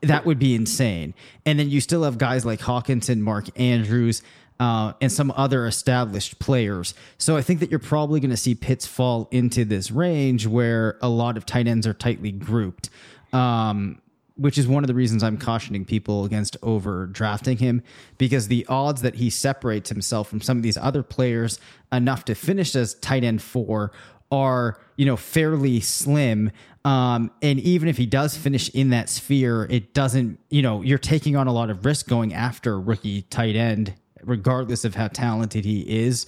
that 0.00 0.24
would 0.24 0.38
be 0.38 0.54
insane 0.54 1.14
and 1.44 1.58
then 1.58 1.68
you 1.68 1.80
still 1.80 2.02
have 2.04 2.18
guys 2.18 2.44
like 2.44 2.60
Hockenson, 2.60 3.20
Mark 3.20 3.46
Andrews 3.58 4.22
uh, 4.58 4.92
and 5.00 5.12
some 5.12 5.32
other 5.36 5.66
established 5.66 6.38
players. 6.38 6.94
So 7.18 7.36
I 7.36 7.42
think 7.42 7.60
that 7.60 7.70
you're 7.70 7.78
probably 7.78 8.20
going 8.20 8.30
to 8.30 8.36
see 8.36 8.54
Pitts 8.54 8.86
fall 8.86 9.28
into 9.30 9.64
this 9.64 9.90
range 9.90 10.46
where 10.46 10.98
a 11.02 11.08
lot 11.08 11.36
of 11.36 11.44
tight 11.44 11.66
ends 11.66 11.86
are 11.86 11.94
tightly 11.94 12.32
grouped. 12.32 12.90
Um, 13.32 14.00
which 14.36 14.58
is 14.58 14.66
one 14.66 14.84
of 14.84 14.88
the 14.88 14.94
reasons 14.94 15.22
I'm 15.22 15.38
cautioning 15.38 15.84
people 15.84 16.24
against 16.24 16.56
over 16.62 17.06
drafting 17.06 17.56
him 17.56 17.82
because 18.18 18.48
the 18.48 18.66
odds 18.68 19.02
that 19.02 19.14
he 19.14 19.30
separates 19.30 19.88
himself 19.88 20.28
from 20.28 20.40
some 20.42 20.58
of 20.58 20.62
these 20.62 20.76
other 20.76 21.02
players 21.02 21.58
enough 21.90 22.24
to 22.26 22.34
finish 22.34 22.76
as 22.76 22.94
tight 22.94 23.24
end 23.24 23.40
four 23.40 23.92
are 24.30 24.78
you 24.96 25.06
know 25.06 25.16
fairly 25.16 25.80
slim 25.80 26.50
um, 26.84 27.30
and 27.42 27.58
even 27.60 27.88
if 27.88 27.96
he 27.96 28.06
does 28.06 28.36
finish 28.36 28.68
in 28.70 28.90
that 28.90 29.08
sphere 29.08 29.66
it 29.70 29.94
doesn't 29.94 30.38
you 30.50 30.60
know 30.60 30.82
you're 30.82 30.98
taking 30.98 31.36
on 31.36 31.46
a 31.46 31.52
lot 31.52 31.70
of 31.70 31.84
risk 31.84 32.08
going 32.08 32.34
after 32.34 32.78
rookie 32.78 33.22
tight 33.22 33.56
end 33.56 33.94
regardless 34.22 34.84
of 34.84 34.94
how 34.94 35.08
talented 35.08 35.64
he 35.64 35.80
is. 35.80 36.26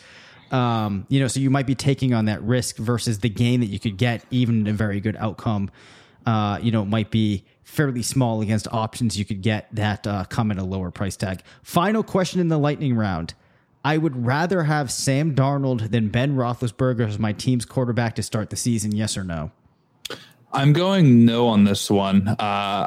Um, 0.50 1.06
you 1.08 1.20
know, 1.20 1.28
so 1.28 1.40
you 1.40 1.50
might 1.50 1.66
be 1.66 1.74
taking 1.74 2.14
on 2.14 2.24
that 2.26 2.42
risk 2.42 2.76
versus 2.76 3.18
the 3.18 3.28
gain 3.28 3.60
that 3.60 3.66
you 3.66 3.78
could 3.78 3.96
get, 3.96 4.24
even 4.30 4.66
a 4.66 4.72
very 4.72 5.00
good 5.00 5.16
outcome. 5.16 5.70
Uh, 6.26 6.58
you 6.62 6.70
know, 6.70 6.84
might 6.84 7.10
be 7.10 7.44
fairly 7.64 8.02
small 8.02 8.40
against 8.40 8.66
options 8.72 9.18
you 9.18 9.24
could 9.24 9.42
get 9.42 9.68
that 9.74 10.06
uh, 10.06 10.24
come 10.24 10.50
at 10.50 10.58
a 10.58 10.64
lower 10.64 10.90
price 10.90 11.16
tag. 11.16 11.42
Final 11.62 12.02
question 12.02 12.40
in 12.40 12.48
the 12.48 12.58
lightning 12.58 12.94
round. 12.96 13.34
I 13.84 13.98
would 13.98 14.26
rather 14.26 14.64
have 14.64 14.90
Sam 14.90 15.34
Darnold 15.34 15.90
than 15.90 16.08
Ben 16.08 16.34
Roethlisberger 16.34 17.06
as 17.06 17.18
my 17.18 17.32
team's 17.32 17.64
quarterback 17.64 18.14
to 18.16 18.22
start 18.22 18.50
the 18.50 18.56
season. 18.56 18.92
Yes 18.92 19.16
or 19.16 19.24
no? 19.24 19.52
I'm 20.50 20.72
going 20.72 21.26
no 21.26 21.46
on 21.48 21.64
this 21.64 21.90
one. 21.90 22.26
Uh, 22.26 22.36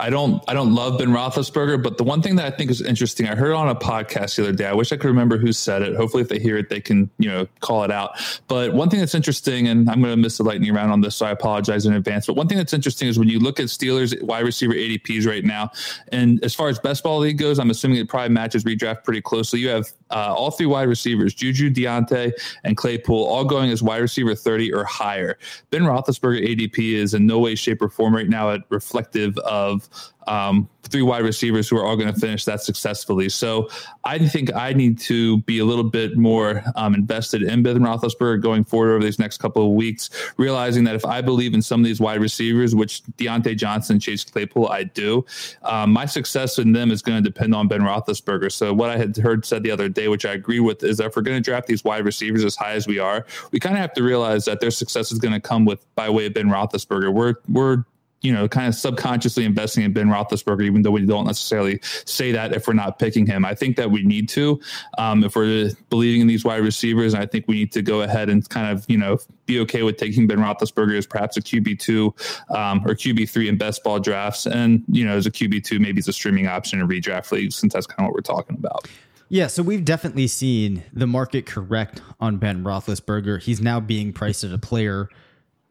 I 0.01 0.09
don't. 0.09 0.43
I 0.47 0.53
don't 0.55 0.73
love 0.73 0.97
Ben 0.97 1.09
Roethlisberger, 1.09 1.83
but 1.83 1.97
the 1.97 2.03
one 2.03 2.23
thing 2.23 2.35
that 2.37 2.51
I 2.51 2.55
think 2.55 2.71
is 2.71 2.81
interesting, 2.81 3.27
I 3.27 3.35
heard 3.35 3.53
on 3.53 3.69
a 3.69 3.75
podcast 3.75 4.35
the 4.35 4.43
other 4.43 4.51
day. 4.51 4.65
I 4.65 4.73
wish 4.73 4.91
I 4.91 4.97
could 4.97 5.07
remember 5.07 5.37
who 5.37 5.53
said 5.53 5.83
it. 5.83 5.95
Hopefully, 5.95 6.23
if 6.23 6.29
they 6.29 6.39
hear 6.39 6.57
it, 6.57 6.69
they 6.69 6.81
can 6.81 7.11
you 7.19 7.29
know 7.29 7.47
call 7.59 7.83
it 7.83 7.91
out. 7.91 8.17
But 8.47 8.73
one 8.73 8.89
thing 8.89 8.99
that's 8.99 9.13
interesting, 9.13 9.67
and 9.67 9.87
I'm 9.91 10.01
going 10.01 10.11
to 10.11 10.17
miss 10.17 10.37
the 10.37 10.43
lightning 10.43 10.73
round 10.73 10.91
on 10.91 11.01
this, 11.01 11.15
so 11.15 11.27
I 11.27 11.31
apologize 11.31 11.85
in 11.85 11.93
advance. 11.93 12.25
But 12.25 12.35
one 12.35 12.47
thing 12.47 12.57
that's 12.57 12.73
interesting 12.73 13.07
is 13.07 13.19
when 13.19 13.29
you 13.29 13.39
look 13.39 13.59
at 13.59 13.67
Steelers 13.67 14.19
wide 14.23 14.43
receiver 14.43 14.73
ADPs 14.73 15.27
right 15.27 15.45
now, 15.45 15.71
and 16.11 16.43
as 16.43 16.55
far 16.55 16.67
as 16.67 16.79
best 16.79 17.03
ball 17.03 17.19
league 17.19 17.37
goes, 17.37 17.59
I'm 17.59 17.69
assuming 17.69 17.99
it 17.99 18.09
probably 18.09 18.29
matches 18.29 18.63
redraft 18.63 19.03
pretty 19.03 19.21
closely. 19.21 19.59
You 19.59 19.69
have 19.69 19.85
uh, 20.09 20.33
all 20.35 20.49
three 20.49 20.65
wide 20.65 20.89
receivers, 20.89 21.35
Juju, 21.35 21.69
Diontae, 21.69 22.33
and 22.63 22.75
Claypool, 22.75 23.23
all 23.23 23.45
going 23.45 23.69
as 23.69 23.83
wide 23.83 24.01
receiver 24.01 24.33
30 24.33 24.73
or 24.73 24.83
higher. 24.83 25.37
Ben 25.69 25.83
Roethlisberger 25.83 26.43
ADP 26.43 26.93
is 26.93 27.13
in 27.13 27.27
no 27.27 27.37
way 27.37 27.50
way, 27.51 27.55
shape, 27.55 27.81
or 27.81 27.89
form 27.89 28.15
right 28.15 28.29
now 28.29 28.51
at 28.51 28.61
reflective 28.69 29.37
of 29.39 29.89
um, 30.27 30.69
three 30.83 31.01
wide 31.01 31.23
receivers 31.23 31.69
who 31.69 31.77
are 31.77 31.85
all 31.85 31.95
going 31.95 32.13
to 32.13 32.19
finish 32.19 32.45
that 32.45 32.61
successfully. 32.61 33.29
So 33.29 33.69
I 34.03 34.17
think 34.19 34.53
I 34.53 34.73
need 34.73 34.99
to 35.01 35.37
be 35.41 35.59
a 35.59 35.65
little 35.65 35.83
bit 35.83 36.17
more 36.17 36.63
um, 36.75 36.93
invested 36.93 37.43
in 37.43 37.63
Ben 37.63 37.77
Roethlisberger 37.77 38.41
going 38.41 38.63
forward 38.63 38.91
over 38.91 39.03
these 39.03 39.19
next 39.19 39.37
couple 39.37 39.63
of 39.65 39.73
weeks, 39.73 40.09
realizing 40.37 40.83
that 40.85 40.95
if 40.95 41.05
I 41.05 41.21
believe 41.21 41.53
in 41.53 41.61
some 41.61 41.79
of 41.79 41.85
these 41.85 41.99
wide 41.99 42.19
receivers, 42.21 42.75
which 42.75 43.03
Diontae 43.17 43.57
Johnson, 43.57 43.99
Chase 43.99 44.23
Claypool, 44.23 44.67
I 44.69 44.83
do, 44.83 45.25
um, 45.63 45.91
my 45.91 46.05
success 46.05 46.57
in 46.57 46.73
them 46.73 46.91
is 46.91 47.01
going 47.01 47.23
to 47.23 47.29
depend 47.29 47.55
on 47.55 47.67
Ben 47.67 47.81
Roethlisberger. 47.81 48.51
So 48.51 48.73
what 48.73 48.89
I 48.89 48.97
had 48.97 49.15
heard 49.17 49.45
said 49.45 49.63
the 49.63 49.71
other 49.71 49.87
day, 49.87 50.07
which 50.07 50.25
I 50.25 50.33
agree 50.33 50.59
with, 50.59 50.83
is 50.83 50.97
that 50.97 51.07
if 51.07 51.15
we're 51.15 51.21
going 51.21 51.37
to 51.37 51.41
draft 51.41 51.67
these 51.67 51.83
wide 51.83 52.05
receivers 52.05 52.43
as 52.43 52.55
high 52.55 52.73
as 52.73 52.87
we 52.87 52.99
are, 52.99 53.25
we 53.51 53.59
kind 53.59 53.75
of 53.75 53.81
have 53.81 53.93
to 53.93 54.03
realize 54.03 54.45
that 54.45 54.59
their 54.59 54.71
success 54.71 55.11
is 55.11 55.19
going 55.19 55.33
to 55.33 55.39
come 55.39 55.65
with 55.65 55.85
by 55.95 56.09
way 56.09 56.25
of 56.25 56.33
Ben 56.33 56.47
Roethlisberger. 56.47 57.13
We're 57.13 57.35
we're 57.47 57.83
you 58.21 58.31
know, 58.31 58.47
kind 58.47 58.67
of 58.67 58.75
subconsciously 58.75 59.45
investing 59.45 59.83
in 59.83 59.93
Ben 59.93 60.07
Roethlisberger, 60.07 60.63
even 60.63 60.83
though 60.83 60.91
we 60.91 61.05
don't 61.05 61.25
necessarily 61.25 61.79
say 61.83 62.31
that 62.31 62.53
if 62.53 62.67
we're 62.67 62.73
not 62.73 62.99
picking 62.99 63.25
him. 63.25 63.43
I 63.43 63.55
think 63.55 63.77
that 63.77 63.89
we 63.89 64.03
need 64.03 64.29
to, 64.29 64.59
um, 64.97 65.23
if 65.23 65.35
we're 65.35 65.71
believing 65.89 66.21
in 66.21 66.27
these 66.27 66.45
wide 66.45 66.61
receivers. 66.61 67.13
and 67.13 67.23
I 67.23 67.25
think 67.25 67.47
we 67.47 67.55
need 67.55 67.71
to 67.73 67.81
go 67.81 68.01
ahead 68.01 68.29
and 68.29 68.47
kind 68.49 68.71
of, 68.71 68.85
you 68.87 68.97
know, 68.97 69.17
be 69.45 69.59
okay 69.61 69.83
with 69.83 69.97
taking 69.97 70.27
Ben 70.27 70.37
Roethlisberger 70.37 70.97
as 70.97 71.05
perhaps 71.05 71.35
a 71.37 71.41
QB 71.41 71.79
two 71.79 72.13
um, 72.49 72.81
or 72.85 72.93
QB 72.93 73.29
three 73.29 73.49
in 73.49 73.57
best 73.57 73.83
ball 73.83 73.99
drafts, 73.99 74.45
and 74.45 74.83
you 74.87 75.05
know, 75.05 75.17
as 75.17 75.25
a 75.25 75.31
QB 75.31 75.63
two, 75.63 75.79
maybe 75.79 75.99
it's 75.99 76.07
a 76.07 76.13
streaming 76.13 76.47
option 76.47 76.79
in 76.79 76.87
redraft 76.87 77.31
leagues, 77.31 77.55
since 77.55 77.73
that's 77.73 77.87
kind 77.87 78.01
of 78.01 78.05
what 78.05 78.13
we're 78.13 78.21
talking 78.21 78.55
about. 78.55 78.87
Yeah, 79.29 79.47
so 79.47 79.63
we've 79.63 79.85
definitely 79.85 80.27
seen 80.27 80.83
the 80.91 81.07
market 81.07 81.45
correct 81.45 82.01
on 82.19 82.37
Ben 82.37 82.63
Roethlisberger. 82.65 83.41
He's 83.41 83.61
now 83.61 83.79
being 83.79 84.11
priced 84.11 84.43
as 84.43 84.51
a 84.51 84.57
player 84.57 85.09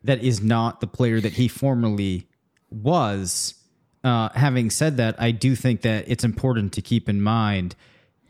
that 0.03 0.23
is 0.23 0.43
not 0.43 0.81
the 0.81 0.87
player 0.87 1.21
that 1.21 1.35
he 1.35 1.47
formerly 1.47 2.27
was. 2.71 3.55
Uh, 4.03 4.31
having 4.31 4.71
said 4.71 4.97
that, 4.97 5.15
I 5.21 5.31
do 5.31 5.55
think 5.55 5.83
that 5.83 6.07
it's 6.09 6.25
important 6.25 6.73
to 6.73 6.81
keep 6.81 7.07
in 7.07 7.21
mind 7.21 7.77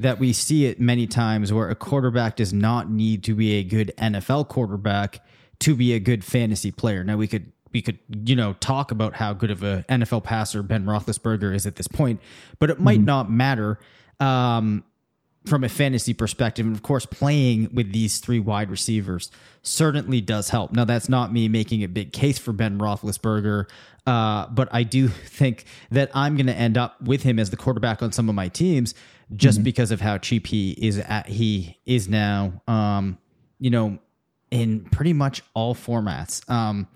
that 0.00 0.18
we 0.18 0.32
see 0.32 0.64
it 0.64 0.80
many 0.80 1.06
times 1.06 1.52
where 1.52 1.68
a 1.68 1.74
quarterback 1.74 2.36
does 2.36 2.52
not 2.52 2.90
need 2.90 3.22
to 3.24 3.34
be 3.34 3.52
a 3.56 3.62
good 3.62 3.92
NFL 3.98 4.48
quarterback 4.48 5.22
to 5.60 5.76
be 5.76 5.92
a 5.92 6.00
good 6.00 6.24
fantasy 6.24 6.70
player. 6.70 7.04
Now 7.04 7.16
we 7.16 7.28
could 7.28 7.52
we 7.72 7.82
could 7.82 7.98
you 8.24 8.34
know 8.34 8.54
talk 8.54 8.90
about 8.90 9.14
how 9.14 9.32
good 9.32 9.50
of 9.50 9.62
a 9.62 9.84
NFL 9.88 10.24
passer 10.24 10.62
Ben 10.62 10.84
Roethlisberger 10.84 11.54
is 11.54 11.66
at 11.66 11.76
this 11.76 11.86
point, 11.86 12.20
but 12.58 12.70
it 12.70 12.80
might 12.80 12.98
mm-hmm. 12.98 13.04
not 13.04 13.30
matter. 13.30 13.78
Um, 14.18 14.84
from 15.46 15.64
a 15.64 15.68
fantasy 15.68 16.12
perspective. 16.12 16.66
And 16.66 16.74
of 16.74 16.82
course, 16.82 17.06
playing 17.06 17.70
with 17.72 17.92
these 17.92 18.18
three 18.18 18.38
wide 18.40 18.70
receivers 18.70 19.30
certainly 19.62 20.20
does 20.20 20.50
help. 20.50 20.72
Now, 20.72 20.84
that's 20.84 21.08
not 21.08 21.32
me 21.32 21.48
making 21.48 21.82
a 21.82 21.88
big 21.88 22.12
case 22.12 22.38
for 22.38 22.52
Ben 22.52 22.78
Roethlisberger, 22.78 23.66
uh, 24.06 24.46
but 24.48 24.68
I 24.72 24.82
do 24.82 25.08
think 25.08 25.64
that 25.90 26.10
I'm 26.14 26.36
going 26.36 26.46
to 26.46 26.54
end 26.54 26.76
up 26.76 27.00
with 27.00 27.22
him 27.22 27.38
as 27.38 27.50
the 27.50 27.56
quarterback 27.56 28.02
on 28.02 28.12
some 28.12 28.28
of 28.28 28.34
my 28.34 28.48
teams 28.48 28.94
just 29.34 29.58
mm-hmm. 29.58 29.64
because 29.64 29.90
of 29.90 30.00
how 30.00 30.18
cheap 30.18 30.46
he 30.46 30.72
is 30.72 30.98
at, 30.98 31.26
he 31.26 31.78
is 31.86 32.08
now, 32.08 32.60
um, 32.66 33.16
you 33.58 33.70
know, 33.70 33.98
in 34.50 34.80
pretty 34.86 35.12
much 35.12 35.42
all 35.54 35.74
formats. 35.74 36.48
Um, 36.50 36.88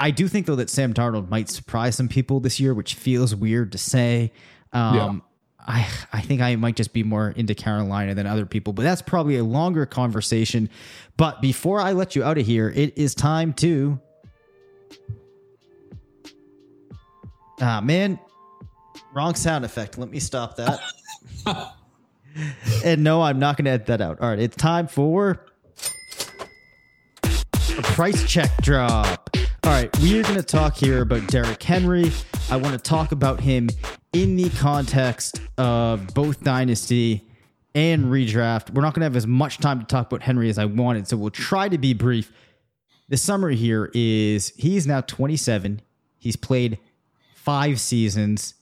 I 0.00 0.10
do 0.10 0.26
think 0.26 0.46
though 0.46 0.56
that 0.56 0.70
Sam 0.70 0.94
Darnold 0.94 1.28
might 1.28 1.48
surprise 1.48 1.96
some 1.96 2.08
people 2.08 2.40
this 2.40 2.58
year, 2.58 2.74
which 2.74 2.94
feels 2.94 3.34
weird 3.34 3.72
to 3.72 3.78
say. 3.78 4.32
Um, 4.72 4.94
Yeah. 4.94 5.18
I 5.66 5.88
I 6.12 6.20
think 6.20 6.40
I 6.40 6.56
might 6.56 6.76
just 6.76 6.92
be 6.92 7.02
more 7.02 7.30
into 7.30 7.54
Carolina 7.54 8.14
than 8.14 8.26
other 8.26 8.46
people, 8.46 8.72
but 8.72 8.82
that's 8.82 9.02
probably 9.02 9.36
a 9.36 9.44
longer 9.44 9.86
conversation. 9.86 10.70
But 11.16 11.40
before 11.40 11.80
I 11.80 11.92
let 11.92 12.14
you 12.14 12.22
out 12.22 12.38
of 12.38 12.46
here, 12.46 12.70
it 12.70 12.96
is 12.96 13.14
time 13.14 13.52
to. 13.54 14.00
Ah 17.60 17.80
man, 17.80 18.18
wrong 19.14 19.34
sound 19.34 19.64
effect. 19.64 19.98
Let 19.98 20.10
me 20.10 20.20
stop 20.20 20.56
that. 20.56 20.80
and 22.84 23.02
no, 23.02 23.22
I'm 23.22 23.38
not 23.38 23.56
going 23.56 23.64
to 23.64 23.70
edit 23.72 23.86
that 23.86 24.00
out. 24.00 24.20
All 24.20 24.28
right, 24.28 24.38
it's 24.38 24.56
time 24.56 24.86
for 24.86 25.46
a 27.24 27.82
price 27.82 28.28
check 28.30 28.50
drop. 28.62 29.30
All 29.64 29.72
right, 29.72 29.98
we 29.98 30.18
are 30.18 30.22
going 30.22 30.36
to 30.36 30.42
talk 30.42 30.76
here 30.76 31.02
about 31.02 31.26
Derrick 31.28 31.62
Henry. 31.62 32.12
I 32.50 32.56
want 32.56 32.74
to 32.74 32.78
talk 32.78 33.10
about 33.12 33.40
him 33.40 33.68
in 34.22 34.34
the 34.36 34.48
context 34.48 35.42
of 35.58 36.14
both 36.14 36.42
Dynasty 36.42 37.28
and 37.74 38.06
redraft. 38.06 38.70
We're 38.70 38.80
not 38.80 38.94
going 38.94 39.02
to 39.02 39.04
have 39.04 39.16
as 39.16 39.26
much 39.26 39.58
time 39.58 39.78
to 39.78 39.84
talk 39.84 40.06
about 40.06 40.22
Henry 40.22 40.48
as 40.48 40.56
I 40.56 40.64
wanted, 40.64 41.06
so 41.06 41.18
we'll 41.18 41.28
try 41.28 41.68
to 41.68 41.76
be 41.76 41.92
brief. 41.92 42.32
The 43.10 43.18
summary 43.18 43.56
here 43.56 43.90
is 43.92 44.54
he's 44.56 44.86
now 44.86 45.02
27. 45.02 45.82
He's 46.16 46.34
played 46.34 46.78
five 47.34 47.78
seasons. 47.78 48.54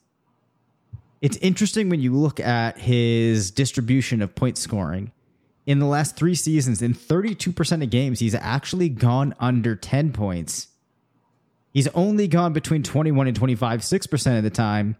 It's 1.22 1.36
interesting 1.36 1.88
when 1.88 2.00
you 2.00 2.12
look 2.12 2.40
at 2.40 2.78
his 2.78 3.52
distribution 3.52 4.22
of 4.22 4.34
point 4.34 4.58
scoring. 4.58 5.12
In 5.66 5.78
the 5.78 5.86
last 5.86 6.16
three 6.16 6.34
seasons, 6.34 6.82
in 6.82 6.94
32% 6.94 7.80
of 7.80 7.90
games, 7.90 8.18
he's 8.18 8.34
actually 8.34 8.88
gone 8.88 9.36
under 9.38 9.76
10 9.76 10.12
points. 10.12 10.66
He's 11.72 11.86
only 11.88 12.26
gone 12.26 12.52
between 12.52 12.82
21 12.82 13.28
and 13.28 13.36
25, 13.36 13.80
6% 13.82 14.36
of 14.36 14.42
the 14.42 14.50
time, 14.50 14.96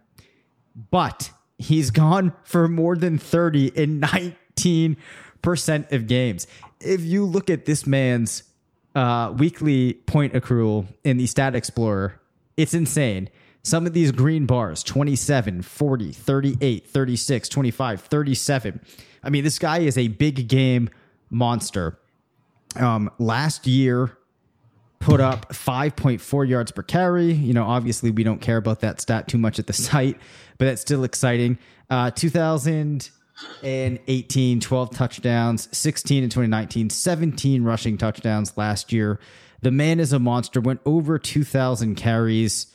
but 0.75 1.31
he's 1.57 1.91
gone 1.91 2.33
for 2.43 2.67
more 2.67 2.95
than 2.95 3.17
30 3.17 3.67
in 3.67 4.01
19% 4.01 5.91
of 5.91 6.07
games. 6.07 6.47
If 6.81 7.01
you 7.01 7.25
look 7.25 7.49
at 7.49 7.65
this 7.65 7.87
man's 7.87 8.43
uh, 8.93 9.33
weekly 9.37 9.93
point 9.93 10.33
accrual 10.33 10.87
in 11.03 11.17
the 11.17 11.27
Stat 11.27 11.55
Explorer, 11.55 12.19
it's 12.57 12.73
insane. 12.73 13.29
Some 13.63 13.87
of 13.87 13.93
these 13.93 14.11
green 14.11 14.45
bars 14.45 14.83
27, 14.83 15.63
40, 15.63 16.11
38, 16.11 16.87
36, 16.87 17.49
25, 17.49 18.01
37. 18.01 18.79
I 19.23 19.29
mean, 19.29 19.43
this 19.43 19.57
guy 19.57 19.79
is 19.79 19.97
a 19.97 20.07
big 20.07 20.47
game 20.47 20.89
monster. 21.31 21.97
Um, 22.75 23.09
last 23.17 23.65
year, 23.65 24.17
put 25.05 25.21
up 25.21 25.47
5.4 25.49 26.49
yards 26.49 26.71
per 26.71 26.81
carry. 26.81 27.31
You 27.31 27.53
know, 27.53 27.63
obviously, 27.63 28.09
we 28.09 28.23
don't 28.23 28.41
care 28.41 28.57
about 28.57 28.79
that 28.79 28.99
stat 28.99 29.27
too 29.27 29.37
much 29.37 29.59
at 29.59 29.67
the 29.67 29.73
site, 29.73 30.17
but 30.57 30.65
that's 30.65 30.81
still 30.81 31.03
exciting. 31.03 31.59
Uh, 31.91 32.09
2018, 32.09 34.59
12 34.59 34.89
touchdowns, 34.89 35.77
16 35.77 36.23
in 36.23 36.31
2019, 36.31 36.89
17 36.89 37.63
rushing 37.63 37.99
touchdowns 37.99 38.57
last 38.57 38.91
year. 38.91 39.19
The 39.61 39.69
man 39.69 39.99
is 39.99 40.11
a 40.11 40.17
monster, 40.17 40.59
went 40.59 40.81
over 40.85 41.19
2,000 41.19 41.93
carries. 41.93 42.73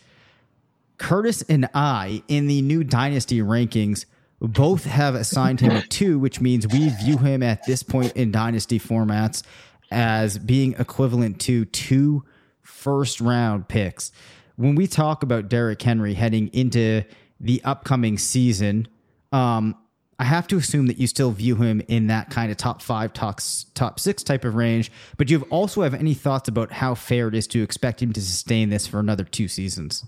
Curtis 0.98 1.42
and 1.42 1.68
I, 1.74 2.22
in 2.28 2.46
the 2.46 2.62
new 2.62 2.84
Dynasty 2.84 3.40
rankings, 3.40 4.04
both 4.40 4.84
have 4.84 5.16
assigned 5.16 5.60
him 5.60 5.72
a 5.72 5.82
two, 5.82 6.20
which 6.20 6.40
means 6.40 6.68
we 6.68 6.90
view 6.90 7.18
him 7.18 7.42
at 7.42 7.66
this 7.66 7.82
point 7.82 8.12
in 8.12 8.30
Dynasty 8.30 8.78
formats 8.78 9.42
as 9.90 10.38
being 10.38 10.74
equivalent 10.78 11.40
to 11.40 11.64
two 11.66 12.24
first 12.62 13.20
round 13.20 13.68
picks. 13.68 14.12
When 14.56 14.74
we 14.74 14.86
talk 14.86 15.22
about 15.22 15.48
Derrick 15.48 15.80
Henry 15.80 16.14
heading 16.14 16.48
into 16.48 17.02
the 17.40 17.62
upcoming 17.64 18.18
season, 18.18 18.88
um, 19.32 19.76
I 20.18 20.24
have 20.24 20.46
to 20.48 20.58
assume 20.58 20.86
that 20.88 20.98
you 20.98 21.06
still 21.06 21.30
view 21.30 21.56
him 21.56 21.80
in 21.88 22.08
that 22.08 22.28
kind 22.28 22.50
of 22.50 22.58
top 22.58 22.82
five, 22.82 23.14
top, 23.14 23.40
top 23.74 23.98
six 23.98 24.22
type 24.22 24.44
of 24.44 24.54
range. 24.54 24.92
But 25.16 25.28
do 25.28 25.32
you 25.32 25.42
also 25.48 25.80
have 25.80 25.94
any 25.94 26.12
thoughts 26.12 26.46
about 26.46 26.72
how 26.72 26.94
fair 26.94 27.28
it 27.28 27.34
is 27.34 27.46
to 27.48 27.62
expect 27.62 28.02
him 28.02 28.12
to 28.12 28.20
sustain 28.20 28.68
this 28.68 28.86
for 28.86 29.00
another 29.00 29.24
two 29.24 29.48
seasons? 29.48 30.04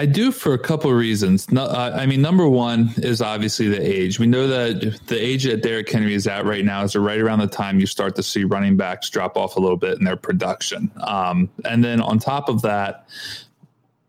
I 0.00 0.06
do 0.06 0.32
for 0.32 0.54
a 0.54 0.58
couple 0.58 0.90
of 0.90 0.96
reasons. 0.96 1.52
No, 1.52 1.64
uh, 1.64 1.94
I 1.94 2.06
mean, 2.06 2.22
number 2.22 2.48
one 2.48 2.94
is 2.96 3.20
obviously 3.20 3.68
the 3.68 3.86
age. 3.86 4.18
We 4.18 4.26
know 4.26 4.48
that 4.48 4.98
the 5.08 5.22
age 5.22 5.44
that 5.44 5.62
Derrick 5.62 5.90
Henry 5.90 6.14
is 6.14 6.26
at 6.26 6.46
right 6.46 6.64
now 6.64 6.82
is 6.84 6.96
right 6.96 7.20
around 7.20 7.40
the 7.40 7.46
time 7.46 7.80
you 7.80 7.84
start 7.84 8.16
to 8.16 8.22
see 8.22 8.44
running 8.44 8.78
backs 8.78 9.10
drop 9.10 9.36
off 9.36 9.56
a 9.56 9.60
little 9.60 9.76
bit 9.76 9.98
in 9.98 10.04
their 10.04 10.16
production. 10.16 10.90
Um, 11.06 11.50
and 11.66 11.84
then 11.84 12.00
on 12.00 12.18
top 12.18 12.48
of 12.48 12.62
that, 12.62 13.10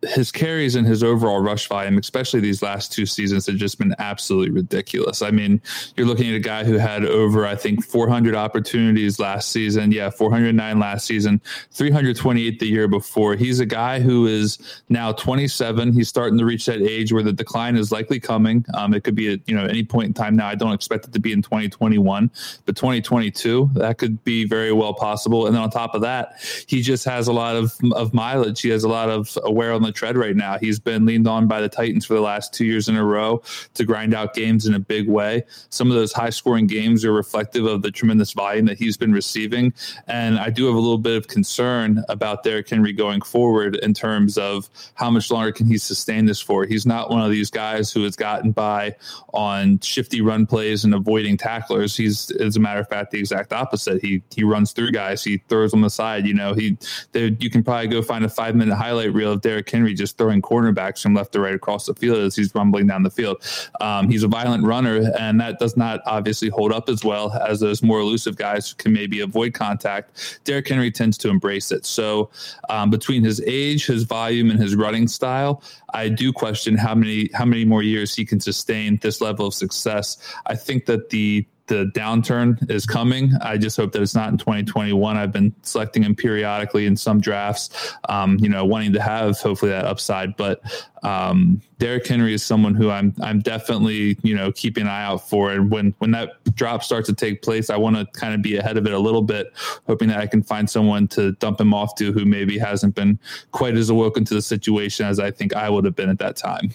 his 0.10 0.32
carries 0.32 0.76
and 0.76 0.88
his 0.88 1.04
overall 1.04 1.40
rush 1.40 1.68
volume, 1.68 1.98
especially 1.98 2.40
these 2.40 2.62
last 2.62 2.92
two 2.92 3.06
seasons, 3.06 3.46
have 3.46 3.56
just 3.56 3.78
been 3.78 3.94
absolutely 4.00 4.50
ridiculous. 4.50 5.22
I 5.22 5.30
mean, 5.30 5.62
you're 5.96 6.08
looking 6.08 6.30
at 6.30 6.36
a 6.36 6.40
guy 6.40 6.64
who 6.64 6.78
had 6.78 7.06
over, 7.06 7.46
I 7.46 7.56
think, 7.56 7.86
400 7.86 8.34
opportunities 8.36 9.20
last 9.20 9.52
season. 9.52 9.92
Yeah, 9.92 10.10
409 10.10 10.80
last 10.80 11.06
season, 11.06 11.40
328 11.72 12.60
the 12.60 12.66
year 12.66 12.88
before. 12.88 13.36
He's 13.36 13.60
a 13.60 13.66
guy 13.66 14.00
who 14.00 14.26
is 14.26 14.58
now 14.90 15.12
27. 15.12 15.94
He's 15.94 16.10
starting 16.10 16.38
to 16.40 16.46
reach 16.46 16.66
that 16.66 16.82
age 16.82 17.14
where 17.14 17.24
the 17.24 17.34
decline 17.34 17.76
is 17.76 17.92
likely 17.92 18.20
coming. 18.20 18.66
Um, 18.74 18.96
it 18.96 19.04
could 19.04 19.16
be 19.16 19.34
at 19.34 19.40
you 19.48 19.56
know 19.56 19.66
any 19.66 19.84
point 19.84 20.08
in 20.08 20.14
time 20.14 20.36
now. 20.36 20.48
I 20.48 20.56
don't 20.56 20.74
expect 20.74 21.06
it 21.06 21.14
to 21.14 21.20
be 21.20 21.32
in 21.32 21.44
2021, 21.44 22.32
but 22.66 22.76
2022 22.76 23.70
that 23.76 24.00
could 24.00 24.24
be 24.24 24.46
very 24.46 24.72
well 24.72 24.94
possible. 24.94 25.46
And 25.46 25.56
then 25.56 25.62
on 25.62 25.70
top 25.70 25.94
of 25.94 26.02
that, 26.02 26.36
he 26.68 26.82
just 26.82 27.06
has 27.06 27.28
a 27.28 27.34
lot 27.34 27.56
of 27.56 27.78
of 27.94 28.14
mileage. 28.16 28.62
He 28.62 28.70
has 28.70 28.84
a 28.84 28.90
lot 28.90 29.10
of 29.10 29.38
wear 29.46 29.74
on 29.74 29.84
the 29.84 29.91
tread 29.92 30.18
right 30.18 30.36
now. 30.36 30.58
He's 30.58 30.80
been 30.80 31.06
leaned 31.06 31.28
on 31.28 31.48
by 31.48 31.62
the 31.62 31.70
Titans 31.70 32.06
for 32.06 32.14
the 32.14 32.22
last 32.22 32.54
two 32.54 32.66
years 32.66 32.88
in 32.88 32.96
a 32.96 33.04
row 33.04 33.42
to 33.74 33.84
grind 33.84 34.14
out 34.14 34.34
games 34.34 34.66
in 34.66 34.74
a 34.74 34.80
big 34.80 35.10
way. 35.10 35.44
Some 35.70 35.90
of 35.90 35.96
those 35.96 36.14
high 36.14 36.30
scoring 36.30 36.68
games 36.68 37.04
are 37.06 37.14
reflective 37.14 37.66
of 37.66 37.82
the 37.82 37.92
tremendous 37.92 38.34
volume 38.34 38.66
that 38.66 38.78
he's 38.78 38.98
been 38.98 39.14
receiving. 39.14 39.74
And 40.08 40.40
I 40.40 40.50
do 40.50 40.66
have 40.66 40.76
a 40.76 40.80
little 40.80 40.98
bit 40.98 41.18
of 41.18 41.28
concern 41.28 42.04
about 42.10 42.44
Derrick 42.44 42.70
Henry 42.70 42.94
going 42.94 43.22
forward 43.22 43.76
in 43.78 43.94
terms 43.94 44.38
of 44.38 44.70
how 44.96 45.10
much 45.10 45.32
longer 45.32 45.52
can 45.52 45.68
he 45.68 45.78
sustain 45.78 46.26
this 46.26 46.40
for. 46.40 46.66
He's 46.66 46.86
not 46.86 47.10
one 47.10 47.22
of 47.22 47.32
these 47.32 47.50
guys 47.50 47.92
who 47.92 48.04
has 48.04 48.16
gotten 48.16 48.52
by 48.52 48.96
on 49.34 49.80
shifty 49.80 50.22
run 50.22 50.46
plays 50.46 50.84
and 50.84 50.94
avoiding 50.94 51.38
tacklers. 51.38 51.96
He's, 51.96 52.32
as 52.32 52.56
a 52.56 52.60
matter 52.60 52.80
of 52.80 52.88
fact, 52.88 53.12
the 53.12 53.20
exact 53.20 53.54
opposite. 53.54 54.02
He 54.02 54.22
he 54.36 54.44
runs 54.44 54.72
through 54.72 54.92
guys. 54.92 55.24
He 55.24 55.38
throws 55.50 55.72
them 55.72 55.84
aside. 55.84 56.26
You 56.26 56.34
know, 56.34 56.54
he 56.54 56.78
there, 57.12 57.28
you 57.28 57.50
can 57.50 57.64
probably 57.64 57.88
go 57.88 58.02
find 58.02 58.24
a 58.24 58.30
five 58.30 58.56
minute 58.56 58.76
highlight 58.76 59.14
reel 59.14 59.34
of 59.34 59.42
Derrick 59.42 59.70
Henry 59.70 59.81
just 59.94 60.18
throwing 60.18 60.42
cornerbacks 60.42 61.02
from 61.02 61.14
left 61.14 61.32
to 61.34 61.40
right 61.40 61.54
across 61.54 61.86
the 61.86 61.94
field 61.94 62.20
as 62.20 62.36
he's 62.36 62.54
rumbling 62.56 62.88
down 62.88 63.04
the 63.04 63.10
field. 63.10 63.42
Um, 63.80 64.10
he's 64.10 64.24
a 64.24 64.28
violent 64.28 64.64
runner, 64.66 65.12
and 65.20 65.40
that 65.42 65.60
does 65.60 65.76
not 65.78 66.02
obviously 66.06 66.50
hold 66.50 66.72
up 66.72 66.90
as 66.90 67.04
well 67.04 67.32
as 67.34 67.60
those 67.60 67.84
more 67.84 68.00
elusive 68.00 68.36
guys 68.36 68.70
who 68.70 68.76
can 68.76 68.94
maybe 68.94 69.20
avoid 69.20 69.54
contact. 69.54 70.42
Derrick 70.44 70.68
Henry 70.68 70.92
tends 70.92 71.18
to 71.20 71.30
embrace 71.30 71.72
it. 71.72 71.86
So 71.86 72.30
um, 72.70 72.90
between 72.90 73.24
his 73.24 73.42
age, 73.46 73.86
his 73.86 74.04
volume, 74.04 74.50
and 74.50 74.60
his 74.60 74.76
running 74.76 75.08
style, 75.08 75.64
I 75.94 76.10
do 76.10 76.32
question 76.32 76.78
how 76.78 76.96
many 76.96 77.30
how 77.34 77.46
many 77.46 77.66
more 77.66 77.84
years 77.84 78.16
he 78.16 78.26
can 78.26 78.40
sustain 78.40 78.98
this 78.98 79.22
level 79.22 79.48
of 79.48 79.54
success. 79.54 80.18
I 80.46 80.56
think 80.56 80.86
that 80.86 81.10
the 81.10 81.46
the 81.72 81.86
downturn 81.96 82.70
is 82.70 82.86
coming. 82.86 83.32
I 83.42 83.58
just 83.58 83.78
hope 83.78 83.94
that 83.94 84.02
it's 84.02 84.14
not 84.14 84.30
in 84.30 84.38
2021. 84.38 85.16
I've 85.16 85.32
been 85.32 85.56
selecting 85.62 86.04
him 86.04 86.14
periodically 86.14 86.86
in 86.86 86.98
some 86.98 87.22
drafts, 87.22 87.96
um, 88.10 88.38
you 88.42 88.50
know, 88.50 88.66
wanting 88.66 88.92
to 88.92 89.02
have 89.02 89.40
hopefully 89.40 89.72
that 89.72 89.86
upside. 89.86 90.36
But 90.36 90.62
um, 91.02 91.62
Derrick 91.78 92.06
Henry 92.06 92.34
is 92.34 92.44
someone 92.44 92.76
who 92.76 92.90
I'm 92.90 93.16
I'm 93.22 93.40
definitely 93.40 94.18
you 94.22 94.36
know 94.36 94.52
keeping 94.52 94.84
an 94.84 94.90
eye 94.90 95.06
out 95.06 95.30
for. 95.30 95.54
And 95.54 95.72
when 95.72 95.96
when 96.00 96.12
that 96.12 96.32
drop 96.56 96.84
starts 96.84 97.08
to 97.08 97.16
take 97.16 97.42
place, 97.42 97.70
I 97.70 97.78
want 97.78 97.96
to 97.96 98.06
kind 98.20 98.34
of 98.34 98.42
be 98.42 98.58
ahead 98.58 98.76
of 98.76 98.86
it 98.86 98.92
a 98.92 99.00
little 99.00 99.22
bit, 99.22 99.48
hoping 99.88 100.10
that 100.10 100.20
I 100.20 100.28
can 100.28 100.44
find 100.44 100.70
someone 100.70 101.08
to 101.10 101.32
dump 101.34 101.62
him 101.62 101.74
off 101.74 101.96
to 101.96 102.12
who 102.12 102.26
maybe 102.26 102.58
hasn't 102.58 102.96
been 102.96 103.18
quite 103.54 103.78
as 103.78 103.90
awoken 103.90 104.26
to 104.26 104.34
the 104.34 104.42
situation 104.42 105.06
as 105.06 105.20
I 105.20 105.32
think 105.32 105.56
I 105.56 105.70
would 105.70 105.86
have 105.86 105.96
been 105.96 106.10
at 106.10 106.20
that 106.20 106.36
time. 106.36 106.72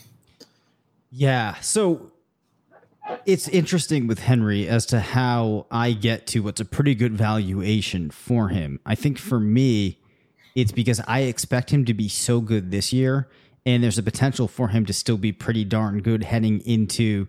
Yeah. 1.10 1.56
So 1.60 2.12
it's 3.24 3.48
interesting 3.48 4.06
with 4.06 4.20
Henry 4.20 4.68
as 4.68 4.86
to 4.86 5.00
how 5.00 5.66
I 5.70 5.92
get 5.92 6.26
to 6.28 6.40
what's 6.40 6.60
a 6.60 6.64
pretty 6.64 6.94
good 6.94 7.16
valuation 7.16 8.10
for 8.10 8.48
him. 8.48 8.80
I 8.86 8.94
think 8.94 9.18
for 9.18 9.40
me, 9.40 9.98
it's 10.54 10.72
because 10.72 11.00
I 11.06 11.20
expect 11.20 11.70
him 11.70 11.84
to 11.84 11.94
be 11.94 12.08
so 12.08 12.40
good 12.40 12.70
this 12.70 12.92
year, 12.92 13.28
and 13.64 13.82
there's 13.82 13.98
a 13.98 14.02
potential 14.02 14.48
for 14.48 14.68
him 14.68 14.86
to 14.86 14.92
still 14.92 15.18
be 15.18 15.32
pretty 15.32 15.64
darn 15.64 16.00
good 16.00 16.24
heading 16.24 16.60
into 16.60 17.28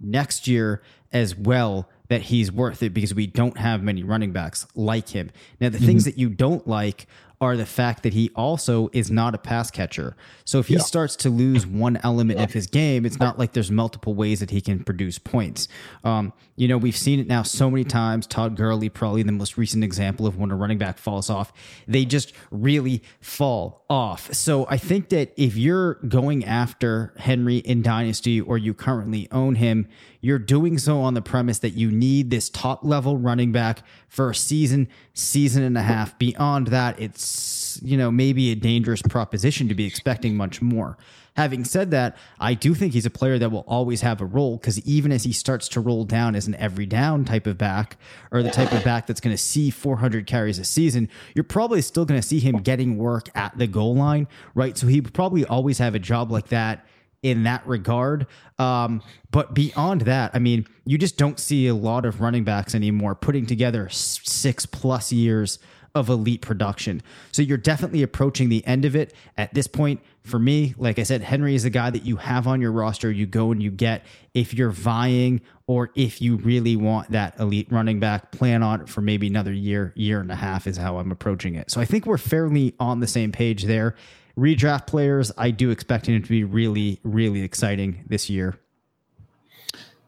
next 0.00 0.46
year. 0.48 0.82
as 1.12 1.36
well 1.36 1.88
that 2.08 2.22
he's 2.22 2.50
worth 2.50 2.82
it 2.82 2.90
because 2.90 3.14
we 3.14 3.26
don't 3.26 3.56
have 3.58 3.82
many 3.82 4.02
running 4.02 4.32
backs 4.32 4.66
like 4.74 5.10
him. 5.10 5.30
Now, 5.60 5.68
the 5.68 5.78
mm-hmm. 5.78 5.86
things 5.86 6.04
that 6.04 6.18
you 6.18 6.28
don't 6.28 6.66
like 6.66 7.06
are 7.42 7.56
the 7.56 7.66
fact 7.66 8.04
that 8.04 8.14
he 8.14 8.30
also 8.36 8.88
is 8.92 9.10
not 9.10 9.34
a 9.34 9.38
pass 9.38 9.68
catcher. 9.68 10.16
So 10.44 10.60
if 10.60 10.68
he 10.68 10.74
yeah. 10.74 10.80
starts 10.80 11.16
to 11.16 11.28
lose 11.28 11.66
one 11.66 11.98
element 12.04 12.38
of 12.38 12.52
his 12.52 12.68
game, 12.68 13.04
it's 13.04 13.18
not 13.18 13.36
like 13.36 13.52
there's 13.52 13.70
multiple 13.70 14.14
ways 14.14 14.38
that 14.38 14.50
he 14.50 14.60
can 14.60 14.84
produce 14.84 15.18
points. 15.18 15.66
Um, 16.04 16.32
you 16.54 16.68
know, 16.68 16.78
we've 16.78 16.96
seen 16.96 17.18
it 17.18 17.26
now 17.26 17.42
so 17.42 17.68
many 17.68 17.82
times. 17.82 18.28
Todd 18.28 18.56
Gurley, 18.56 18.88
probably 18.88 19.24
the 19.24 19.32
most 19.32 19.58
recent 19.58 19.82
example 19.82 20.24
of 20.24 20.38
when 20.38 20.52
a 20.52 20.54
running 20.54 20.78
back 20.78 20.98
falls 20.98 21.28
off. 21.28 21.52
They 21.88 22.04
just 22.04 22.32
really 22.52 23.02
fall 23.20 23.84
off. 23.90 24.32
So 24.32 24.64
I 24.70 24.76
think 24.76 25.08
that 25.08 25.32
if 25.36 25.56
you're 25.56 25.94
going 25.94 26.44
after 26.44 27.12
Henry 27.18 27.56
in 27.56 27.82
Dynasty 27.82 28.40
or 28.40 28.56
you 28.56 28.72
currently 28.72 29.26
own 29.32 29.56
him, 29.56 29.88
you're 30.20 30.38
doing 30.38 30.78
so 30.78 31.00
on 31.00 31.14
the 31.14 31.22
premise 31.22 31.58
that 31.58 31.70
you 31.70 31.90
need 31.90 32.30
this 32.30 32.48
top 32.48 32.84
level 32.84 33.16
running 33.16 33.50
back 33.50 33.82
for 34.08 34.30
a 34.30 34.34
season, 34.34 34.88
season 35.14 35.62
and 35.62 35.76
a 35.76 35.82
half. 35.82 36.18
Beyond 36.18 36.68
that, 36.68 36.98
it's, 37.00 37.80
you 37.82 37.96
know, 37.96 38.10
maybe 38.10 38.50
a 38.50 38.54
dangerous 38.54 39.02
proposition 39.02 39.68
to 39.68 39.74
be 39.74 39.86
expecting 39.86 40.36
much 40.36 40.62
more. 40.62 40.96
Having 41.34 41.64
said 41.64 41.90
that, 41.92 42.18
I 42.38 42.52
do 42.52 42.74
think 42.74 42.92
he's 42.92 43.06
a 43.06 43.10
player 43.10 43.38
that 43.38 43.50
will 43.50 43.64
always 43.66 44.02
have 44.02 44.20
a 44.20 44.26
role 44.26 44.58
because 44.58 44.78
even 44.86 45.10
as 45.10 45.24
he 45.24 45.32
starts 45.32 45.66
to 45.68 45.80
roll 45.80 46.04
down 46.04 46.34
as 46.34 46.46
an 46.46 46.54
every 46.56 46.84
down 46.84 47.24
type 47.24 47.46
of 47.46 47.56
back 47.56 47.96
or 48.30 48.42
the 48.42 48.50
type 48.50 48.70
of 48.72 48.84
back 48.84 49.06
that's 49.06 49.20
going 49.20 49.34
to 49.34 49.42
see 49.42 49.70
400 49.70 50.26
carries 50.26 50.58
a 50.58 50.64
season, 50.64 51.08
you're 51.34 51.42
probably 51.42 51.80
still 51.80 52.04
going 52.04 52.20
to 52.20 52.26
see 52.26 52.38
him 52.38 52.56
getting 52.56 52.98
work 52.98 53.30
at 53.34 53.56
the 53.56 53.66
goal 53.66 53.94
line, 53.94 54.28
right? 54.54 54.76
So 54.76 54.88
he 54.88 55.00
probably 55.00 55.46
always 55.46 55.78
have 55.78 55.94
a 55.94 55.98
job 55.98 56.30
like 56.30 56.48
that 56.48 56.86
in 57.22 57.44
that 57.44 57.66
regard. 57.66 58.26
Um, 58.58 59.02
but 59.30 59.54
beyond 59.54 60.02
that, 60.02 60.32
I 60.34 60.38
mean, 60.38 60.66
you 60.84 60.98
just 60.98 61.16
don't 61.16 61.38
see 61.38 61.68
a 61.68 61.74
lot 61.74 62.04
of 62.04 62.20
running 62.20 62.44
backs 62.44 62.74
anymore 62.74 63.14
putting 63.14 63.46
together 63.46 63.88
six 63.88 64.66
plus 64.66 65.12
years 65.12 65.58
of 65.94 66.08
elite 66.08 66.40
production. 66.40 67.02
So 67.32 67.42
you're 67.42 67.58
definitely 67.58 68.02
approaching 68.02 68.48
the 68.48 68.66
end 68.66 68.84
of 68.84 68.96
it 68.96 69.14
at 69.36 69.52
this 69.52 69.66
point. 69.66 70.00
For 70.22 70.38
me, 70.38 70.74
like 70.78 70.98
I 70.98 71.02
said, 71.02 71.20
Henry 71.20 71.54
is 71.54 71.64
a 71.64 71.70
guy 71.70 71.90
that 71.90 72.04
you 72.04 72.16
have 72.16 72.46
on 72.46 72.60
your 72.60 72.72
roster. 72.72 73.10
You 73.10 73.26
go 73.26 73.52
and 73.52 73.62
you 73.62 73.70
get 73.70 74.04
if 74.34 74.54
you're 74.54 74.70
vying 74.70 75.42
or 75.66 75.90
if 75.94 76.22
you 76.22 76.36
really 76.36 76.76
want 76.76 77.10
that 77.10 77.38
elite 77.38 77.68
running 77.70 78.00
back, 78.00 78.30
plan 78.30 78.62
on 78.62 78.82
it 78.82 78.88
for 78.88 79.00
maybe 79.00 79.26
another 79.26 79.52
year, 79.52 79.92
year 79.96 80.20
and 80.20 80.30
a 80.30 80.36
half 80.36 80.66
is 80.66 80.76
how 80.76 80.98
I'm 80.98 81.12
approaching 81.12 81.56
it. 81.56 81.70
So 81.70 81.80
I 81.80 81.84
think 81.84 82.06
we're 82.06 82.18
fairly 82.18 82.74
on 82.80 83.00
the 83.00 83.06
same 83.06 83.32
page 83.32 83.64
there 83.64 83.94
redraft 84.36 84.86
players, 84.86 85.32
I 85.36 85.50
do 85.50 85.70
expect 85.70 86.06
him 86.06 86.22
to 86.22 86.28
be 86.28 86.44
really, 86.44 87.00
really 87.02 87.42
exciting 87.42 88.04
this 88.08 88.30
year. 88.30 88.58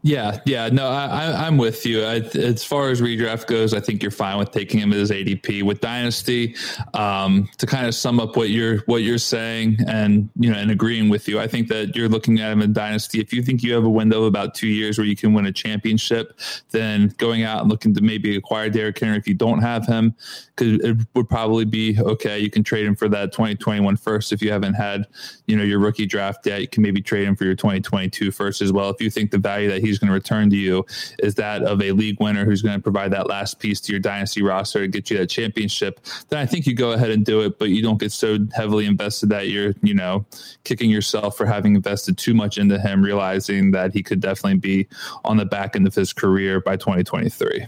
Yeah, 0.06 0.38
yeah, 0.44 0.68
no, 0.68 0.88
I, 0.88 1.46
am 1.46 1.56
with 1.56 1.86
you. 1.86 2.02
I, 2.02 2.16
as 2.16 2.62
far 2.62 2.90
as 2.90 3.00
redraft 3.00 3.46
goes, 3.46 3.72
I 3.72 3.80
think 3.80 4.02
you're 4.02 4.10
fine 4.10 4.36
with 4.36 4.50
taking 4.50 4.78
him 4.78 4.92
as 4.92 5.10
ADP. 5.10 5.62
With 5.62 5.80
Dynasty, 5.80 6.54
um, 6.92 7.48
to 7.56 7.64
kind 7.64 7.86
of 7.86 7.94
sum 7.94 8.20
up 8.20 8.36
what 8.36 8.50
you're 8.50 8.80
what 8.80 8.98
you're 8.98 9.16
saying, 9.16 9.78
and 9.88 10.28
you 10.38 10.52
know, 10.52 10.58
and 10.58 10.70
agreeing 10.70 11.08
with 11.08 11.26
you, 11.26 11.40
I 11.40 11.46
think 11.46 11.68
that 11.68 11.96
you're 11.96 12.10
looking 12.10 12.38
at 12.40 12.52
him 12.52 12.60
in 12.60 12.74
Dynasty. 12.74 13.18
If 13.18 13.32
you 13.32 13.42
think 13.42 13.62
you 13.62 13.72
have 13.72 13.84
a 13.84 13.88
window 13.88 14.20
of 14.20 14.26
about 14.26 14.54
two 14.54 14.68
years 14.68 14.98
where 14.98 15.06
you 15.06 15.16
can 15.16 15.32
win 15.32 15.46
a 15.46 15.52
championship, 15.52 16.38
then 16.70 17.14
going 17.16 17.44
out 17.44 17.62
and 17.62 17.70
looking 17.70 17.94
to 17.94 18.02
maybe 18.02 18.36
acquire 18.36 18.68
Derrick 18.68 18.98
Henry 18.98 19.16
if 19.16 19.26
you 19.26 19.32
don't 19.32 19.60
have 19.60 19.86
him, 19.86 20.14
because 20.54 20.80
it 20.80 20.98
would 21.14 21.30
probably 21.30 21.64
be 21.64 21.98
okay. 21.98 22.38
You 22.38 22.50
can 22.50 22.62
trade 22.62 22.84
him 22.84 22.94
for 22.94 23.08
that 23.08 23.32
2021 23.32 23.96
first 23.96 24.32
if 24.32 24.42
you 24.42 24.52
haven't 24.52 24.74
had, 24.74 25.06
you 25.46 25.56
know, 25.56 25.64
your 25.64 25.78
rookie 25.78 26.04
draft 26.04 26.44
yet. 26.46 26.60
You 26.60 26.68
can 26.68 26.82
maybe 26.82 27.00
trade 27.00 27.26
him 27.26 27.36
for 27.36 27.44
your 27.44 27.54
2022 27.54 28.30
first 28.32 28.60
as 28.60 28.70
well 28.70 28.90
if 28.90 29.00
you 29.00 29.08
think 29.08 29.30
the 29.30 29.38
value 29.38 29.70
that 29.70 29.80
he's 29.80 29.93
he's 29.94 30.00
going 30.00 30.08
to 30.08 30.14
return 30.14 30.50
to 30.50 30.56
you 30.56 30.84
is 31.20 31.36
that 31.36 31.62
of 31.62 31.80
a 31.80 31.92
league 31.92 32.18
winner 32.20 32.44
who's 32.44 32.62
going 32.62 32.76
to 32.76 32.82
provide 32.82 33.12
that 33.12 33.28
last 33.28 33.60
piece 33.60 33.80
to 33.80 33.92
your 33.92 34.00
dynasty 34.00 34.42
roster 34.42 34.80
to 34.80 34.88
get 34.88 35.08
you 35.10 35.16
that 35.18 35.28
championship, 35.28 36.00
then 36.28 36.40
I 36.40 36.46
think 36.46 36.66
you 36.66 36.74
go 36.74 36.92
ahead 36.92 37.10
and 37.10 37.24
do 37.24 37.40
it, 37.42 37.58
but 37.58 37.68
you 37.68 37.82
don't 37.82 37.98
get 37.98 38.12
so 38.12 38.38
heavily 38.54 38.86
invested 38.86 39.28
that 39.28 39.48
you're, 39.48 39.74
you 39.82 39.94
know, 39.94 40.26
kicking 40.64 40.90
yourself 40.90 41.36
for 41.36 41.46
having 41.46 41.76
invested 41.76 42.18
too 42.18 42.34
much 42.34 42.58
into 42.58 42.78
him, 42.78 43.02
realizing 43.02 43.70
that 43.70 43.92
he 43.92 44.02
could 44.02 44.20
definitely 44.20 44.58
be 44.58 44.88
on 45.24 45.36
the 45.36 45.44
back 45.44 45.76
end 45.76 45.86
of 45.86 45.94
his 45.94 46.12
career 46.12 46.60
by 46.60 46.76
2023. 46.76 47.66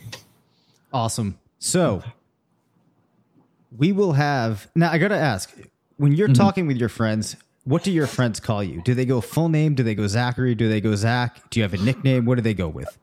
Awesome. 0.93 1.39
So 1.59 2.03
we 3.77 3.93
will 3.93 4.13
have 4.13 4.69
now. 4.75 4.91
I 4.91 4.99
got 4.99 5.09
to 5.09 5.17
ask 5.17 5.53
when 5.97 6.13
you're 6.13 6.29
mm-hmm. 6.29 6.35
talking 6.35 6.67
with 6.67 6.79
your 6.79 6.89
friends, 6.89 7.37
what 7.67 7.83
do 7.83 7.91
your 7.91 8.07
friends 8.07 8.39
call 8.39 8.63
you? 8.63 8.81
Do 8.83 8.95
they 8.95 9.05
go 9.05 9.21
full 9.21 9.49
name? 9.49 9.75
Do 9.75 9.83
they 9.83 9.97
go 9.97 10.07
Zachary? 10.07 10.55
Do 10.55 10.69
they 10.69 10.81
go 10.81 10.95
Zach? 10.95 11.51
Do 11.51 11.59
you 11.59 11.65
have 11.65 11.75
a 11.75 11.79
nickname? 11.79 12.25
What 12.25 12.37
do 12.37 12.41
they 12.41 12.55
go 12.55 12.69
with? 12.69 12.97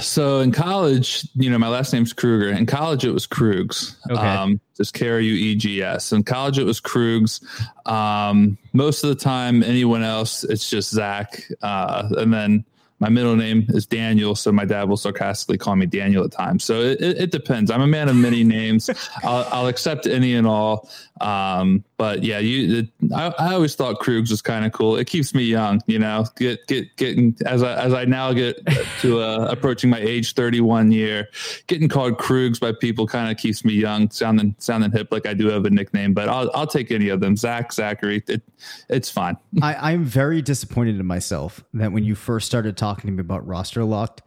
So 0.00 0.40
in 0.40 0.52
college, 0.52 1.26
you 1.34 1.50
know, 1.50 1.58
my 1.58 1.68
last 1.68 1.92
name's 1.92 2.12
Krueger. 2.12 2.50
In 2.50 2.66
college, 2.66 3.04
it 3.04 3.10
was 3.10 3.26
Krugs. 3.26 3.96
Okay. 4.10 4.20
Um, 4.20 4.60
just 4.76 4.94
K 4.94 5.08
R 5.08 5.20
U 5.20 5.32
E 5.32 5.54
G 5.54 5.82
S. 5.82 6.12
In 6.12 6.22
college, 6.22 6.58
it 6.58 6.64
was 6.64 6.80
Krugs. 6.80 7.42
Um, 7.86 8.58
most 8.72 9.02
of 9.02 9.08
the 9.08 9.16
time, 9.16 9.62
anyone 9.62 10.02
else, 10.02 10.44
it's 10.44 10.68
just 10.68 10.90
Zach. 10.90 11.42
Uh, 11.62 12.08
and 12.18 12.32
then 12.32 12.64
my 13.00 13.08
middle 13.08 13.34
name 13.34 13.64
is 13.70 13.86
Daniel, 13.86 14.34
so 14.34 14.52
my 14.52 14.66
dad 14.66 14.88
will 14.88 14.98
sarcastically 14.98 15.56
call 15.56 15.74
me 15.74 15.86
Daniel 15.86 16.22
at 16.22 16.32
times. 16.32 16.64
So 16.64 16.80
it, 16.82 17.00
it 17.00 17.30
depends. 17.30 17.70
I'm 17.70 17.80
a 17.80 17.86
man 17.86 18.10
of 18.10 18.16
many 18.16 18.44
names. 18.44 18.90
I'll, 19.24 19.48
I'll, 19.50 19.66
accept 19.70 20.06
any 20.06 20.34
and 20.34 20.46
all. 20.46 20.90
Um, 21.20 21.82
but 21.96 22.22
yeah, 22.22 22.38
you. 22.38 22.78
It, 22.78 23.14
I, 23.14 23.32
I, 23.38 23.54
always 23.54 23.74
thought 23.74 24.00
Krugs 24.00 24.30
was 24.30 24.42
kind 24.42 24.66
of 24.66 24.72
cool. 24.72 24.96
It 24.96 25.06
keeps 25.06 25.34
me 25.34 25.44
young, 25.44 25.80
you 25.86 25.98
know. 25.98 26.26
Get 26.36 26.66
get 26.66 26.94
getting 26.96 27.36
as 27.46 27.62
I 27.62 27.74
as 27.74 27.94
I 27.94 28.04
now 28.04 28.32
get 28.32 28.66
to 29.00 29.20
uh, 29.20 29.48
approaching 29.50 29.88
my 29.88 29.98
age 29.98 30.34
31 30.34 30.92
year, 30.92 31.28
getting 31.68 31.88
called 31.88 32.18
Krugs 32.18 32.60
by 32.60 32.72
people 32.72 33.06
kind 33.06 33.30
of 33.30 33.38
keeps 33.38 33.64
me 33.64 33.72
young, 33.72 34.10
sounding 34.10 34.54
sounding 34.58 34.92
hip. 34.92 35.08
Like 35.10 35.26
I 35.26 35.34
do 35.34 35.46
have 35.48 35.64
a 35.64 35.70
nickname, 35.70 36.12
but 36.12 36.28
I'll 36.28 36.50
I'll 36.54 36.66
take 36.66 36.90
any 36.90 37.08
of 37.08 37.20
them. 37.20 37.36
Zach, 37.36 37.72
Zachary, 37.72 38.22
it, 38.28 38.42
it's 38.88 39.10
fine. 39.10 39.36
I, 39.62 39.92
I'm 39.92 40.04
very 40.04 40.42
disappointed 40.42 40.98
in 40.98 41.06
myself 41.06 41.62
that 41.74 41.92
when 41.92 42.04
you 42.04 42.14
first 42.14 42.46
started 42.46 42.76
talking 42.76 43.08
to 43.08 43.12
me 43.12 43.20
about 43.20 43.46
roster 43.46 43.84
locked. 43.84 44.22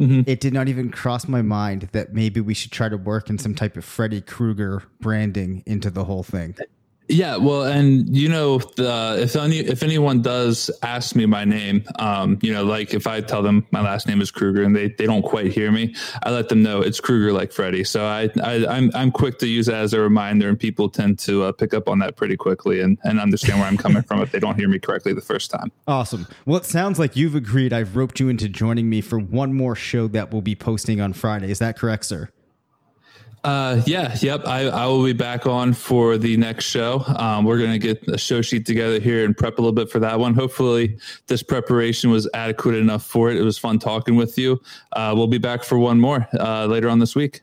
Mm-hmm. 0.00 0.22
It 0.26 0.40
did 0.40 0.54
not 0.54 0.68
even 0.68 0.90
cross 0.90 1.28
my 1.28 1.42
mind 1.42 1.90
that 1.92 2.14
maybe 2.14 2.40
we 2.40 2.54
should 2.54 2.72
try 2.72 2.88
to 2.88 2.96
work 2.96 3.28
in 3.28 3.36
some 3.36 3.54
type 3.54 3.76
of 3.76 3.84
Freddy 3.84 4.22
Krueger 4.22 4.82
branding 5.00 5.62
into 5.66 5.90
the 5.90 6.04
whole 6.04 6.22
thing. 6.22 6.56
Yeah, 7.12 7.36
well, 7.36 7.64
and 7.64 8.16
you 8.16 8.28
know, 8.28 8.58
the, 8.58 9.18
if 9.20 9.36
any 9.36 9.58
if 9.58 9.82
anyone 9.82 10.22
does 10.22 10.70
ask 10.82 11.14
me 11.14 11.26
my 11.26 11.44
name, 11.44 11.84
um, 11.98 12.38
you 12.40 12.52
know, 12.52 12.64
like 12.64 12.94
if 12.94 13.06
I 13.06 13.20
tell 13.20 13.42
them 13.42 13.66
my 13.70 13.82
last 13.82 14.06
name 14.06 14.22
is 14.22 14.30
Krueger 14.30 14.62
and 14.62 14.74
they, 14.74 14.88
they 14.88 15.04
don't 15.04 15.22
quite 15.22 15.52
hear 15.52 15.70
me, 15.70 15.94
I 16.22 16.30
let 16.30 16.48
them 16.48 16.62
know 16.62 16.80
it's 16.80 17.00
Krueger 17.00 17.32
like 17.32 17.52
Freddy. 17.52 17.84
So 17.84 18.06
I, 18.06 18.30
I 18.42 18.54
am 18.54 18.68
I'm, 18.68 18.90
I'm 18.94 19.10
quick 19.12 19.38
to 19.40 19.46
use 19.46 19.66
that 19.66 19.82
as 19.82 19.92
a 19.92 20.00
reminder, 20.00 20.48
and 20.48 20.58
people 20.58 20.88
tend 20.88 21.18
to 21.20 21.44
uh, 21.44 21.52
pick 21.52 21.74
up 21.74 21.86
on 21.86 21.98
that 21.98 22.16
pretty 22.16 22.36
quickly 22.36 22.80
and 22.80 22.96
and 23.04 23.20
understand 23.20 23.60
where 23.60 23.68
I'm 23.68 23.76
coming 23.76 24.02
from 24.02 24.22
if 24.22 24.32
they 24.32 24.40
don't 24.40 24.58
hear 24.58 24.68
me 24.68 24.78
correctly 24.78 25.12
the 25.12 25.20
first 25.20 25.50
time. 25.50 25.70
Awesome. 25.86 26.26
Well, 26.46 26.56
it 26.56 26.64
sounds 26.64 26.98
like 26.98 27.14
you've 27.14 27.34
agreed. 27.34 27.74
I've 27.74 27.94
roped 27.94 28.20
you 28.20 28.30
into 28.30 28.48
joining 28.48 28.88
me 28.88 29.02
for 29.02 29.18
one 29.18 29.52
more 29.52 29.74
show 29.74 30.08
that 30.08 30.32
we'll 30.32 30.42
be 30.42 30.54
posting 30.54 31.00
on 31.00 31.12
Friday. 31.12 31.50
Is 31.50 31.58
that 31.58 31.78
correct, 31.78 32.06
sir? 32.06 32.30
Uh, 33.44 33.82
yeah, 33.86 34.16
yep. 34.20 34.46
I, 34.46 34.68
I 34.68 34.86
will 34.86 35.04
be 35.04 35.12
back 35.12 35.46
on 35.46 35.72
for 35.72 36.16
the 36.16 36.36
next 36.36 36.64
show. 36.64 37.04
Um, 37.16 37.44
we're 37.44 37.58
going 37.58 37.72
to 37.72 37.78
get 37.78 38.06
a 38.08 38.16
show 38.16 38.40
sheet 38.40 38.66
together 38.66 39.00
here 39.00 39.24
and 39.24 39.36
prep 39.36 39.58
a 39.58 39.60
little 39.60 39.72
bit 39.72 39.90
for 39.90 39.98
that 39.98 40.20
one. 40.20 40.34
Hopefully, 40.34 40.98
this 41.26 41.42
preparation 41.42 42.10
was 42.10 42.28
adequate 42.34 42.76
enough 42.76 43.04
for 43.04 43.30
it. 43.30 43.36
It 43.36 43.42
was 43.42 43.58
fun 43.58 43.80
talking 43.80 44.14
with 44.14 44.38
you. 44.38 44.60
Uh, 44.92 45.12
we'll 45.16 45.26
be 45.26 45.38
back 45.38 45.64
for 45.64 45.76
one 45.76 46.00
more 46.00 46.28
uh, 46.38 46.66
later 46.66 46.88
on 46.88 47.00
this 47.00 47.16
week. 47.16 47.42